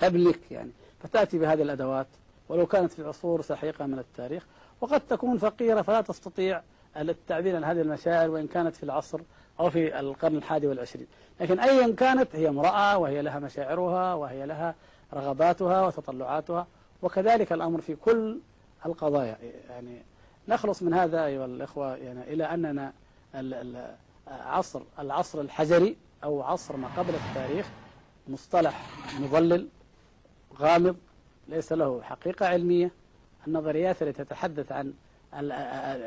[0.00, 0.70] تملك يعني
[1.00, 2.06] فتأتي بهذه الأدوات.
[2.48, 4.46] ولو كانت في عصور سحيقة من التاريخ
[4.80, 6.62] وقد تكون فقيرة فلا تستطيع
[6.96, 9.20] التعبير عن هذه المشاعر وإن كانت في العصر
[9.60, 11.06] أو في القرن الحادي والعشرين.
[11.40, 14.74] لكن أيا كانت هي امرأة وهي لها مشاعرها وهي لها
[15.14, 16.66] رغباتها وتطلعاتها
[17.02, 18.38] وكذلك الأمر في كل
[18.86, 19.38] القضايا.
[19.70, 20.02] يعني
[20.48, 22.92] نخلص من هذا أيها الإخوة يعني إلى أننا
[24.28, 27.66] عصر العصر الحجري أو عصر ما قبل التاريخ
[28.28, 28.86] مصطلح
[29.20, 29.68] مضلل
[30.58, 30.96] غامض
[31.48, 32.90] ليس له حقيقة علمية.
[33.46, 34.92] النظريات التي تتحدث عن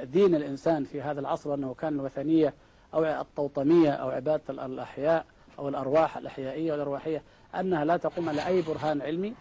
[0.03, 2.53] دين الإنسان في هذا العصر أنه كان الوثنية
[2.95, 5.25] أو الطوطمية أو عبادة الأحياء
[5.59, 7.23] أو الأرواح الأحيائية والأرواحية
[7.59, 9.33] أنها لا تقوم على أي برهان علمي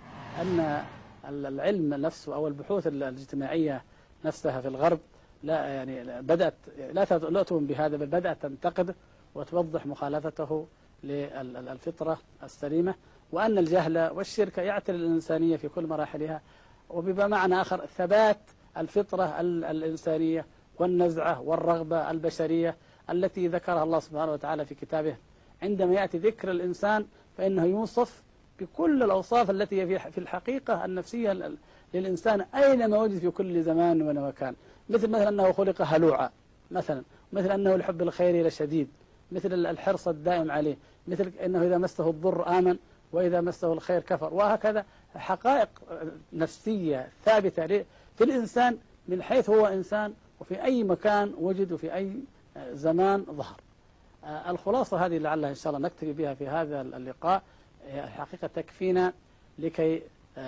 [0.43, 0.85] أن
[1.29, 3.85] العلم نفسه أو البحوث الاجتماعية
[4.25, 4.99] نفسها في الغرب
[5.43, 6.55] لا يعني بدأت
[7.29, 8.95] لا تؤمن بهذا بل بدأت تنتقد
[9.35, 10.67] وتوضح مخالفته
[11.05, 12.95] للفطرة السليمة
[13.33, 16.43] وأن الجهل والشرك يعتل الإنسانية في كل مراحلها.
[16.91, 18.39] وبمعنى آخر ثبات
[18.77, 20.47] الفطرة الإنسانية
[20.79, 22.77] والنزعة والرغبة البشرية
[23.11, 25.17] التي ذكرها الله سبحانه وتعالى في كتابه.
[25.63, 27.07] عندما يأتي ذكر الإنسان
[27.39, 28.23] فإنه يوصف
[28.61, 31.57] بكل الأوصاف التي هي في الحقيقة النفسية
[31.95, 34.55] للإنسان أينما وجد في كل زمان ومكان
[34.91, 36.31] مثل مثلا أنه خلق هلوعا
[36.71, 37.03] مثلا.
[37.33, 38.89] مثل أنه لحب الخير لشديد
[39.33, 40.77] مثل الحرص الدائم عليه
[41.09, 42.77] مثل أنه إذا مسه الضر آمن
[43.13, 44.35] وإذا مسه الخير كفر.
[44.35, 44.85] وهكذا
[45.15, 45.69] حقائق
[46.33, 47.67] نفسية ثابتة
[48.17, 48.79] في الإنسان
[49.09, 52.13] من حيث هو إنسان وفي أي مكان وجد وفي أي
[52.73, 53.61] زمان ظهر.
[54.25, 57.43] الخلاصة هذه لعلها إن شاء الله نكتفي بها في هذا اللقاء.
[57.95, 59.13] الحقيقة تكفينا
[59.59, 60.03] لكي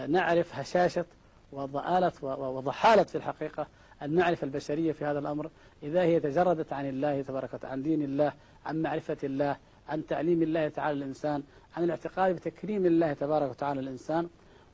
[0.09, 1.05] نعرف هشاشة
[1.53, 3.67] وضآلة وضحالة في الحقيقة
[4.03, 5.51] المعرفة البشرية في هذا الأمر
[5.83, 8.33] إذا هي تجردت عن الله تبارك وتعالى عن دين الله
[8.67, 9.57] عن معرفة الله
[9.89, 11.43] عن تعليم الله تعالى الإنسان
[11.77, 14.29] عن الاعتقاد بتكريم الله تبارك وتعالى الإنسان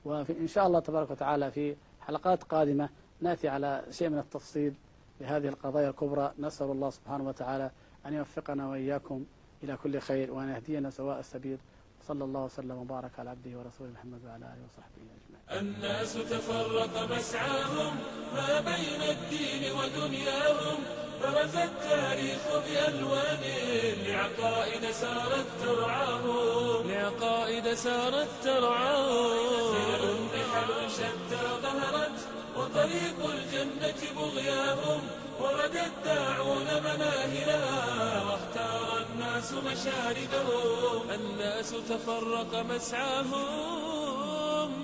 [0.04, 1.76] وإن شاء الله تبارك وتعالى في
[2.06, 2.88] حلقات قادمة
[3.20, 4.74] نأتي على شيء من التفصيل
[5.22, 7.70] لهذه القضايا الكبرى نسأل الله سبحانه وتعالى
[8.06, 9.24] أن يوفقنا وإياكم
[9.62, 11.58] إلى كل خير وأن يهدينا سواء السبيل.
[12.08, 15.60] صلى الله وسلم وبارك على عبده ورسوله محمد وعلى آله وصحبه أجمعين.
[15.60, 17.94] الناس تفرق مسعاهم
[18.34, 20.78] ما بين الدين ودنياهم
[21.22, 23.42] برز التاريخ بألوان
[24.06, 26.88] لعقائد سارت ترعاهم.
[26.90, 29.74] لعقائد سارت ترعاهم.
[29.74, 31.61] خلل بحر شتى
[32.72, 35.00] وطريق الجنة بغياهم
[35.40, 37.60] ورد الداعون مناهلا
[38.22, 44.08] واختار الناس مشاردهم الناس تفرق مسعاهم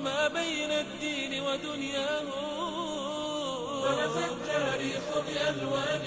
[0.04, 2.58] ما بين الدين ودنياهم.
[3.82, 6.04] برز التاريخ بألوان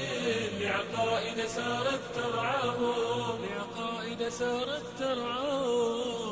[0.59, 3.39] لعقائد سارت ترعاهم.
[3.41, 6.30] لعقائد سارت ترعاهم.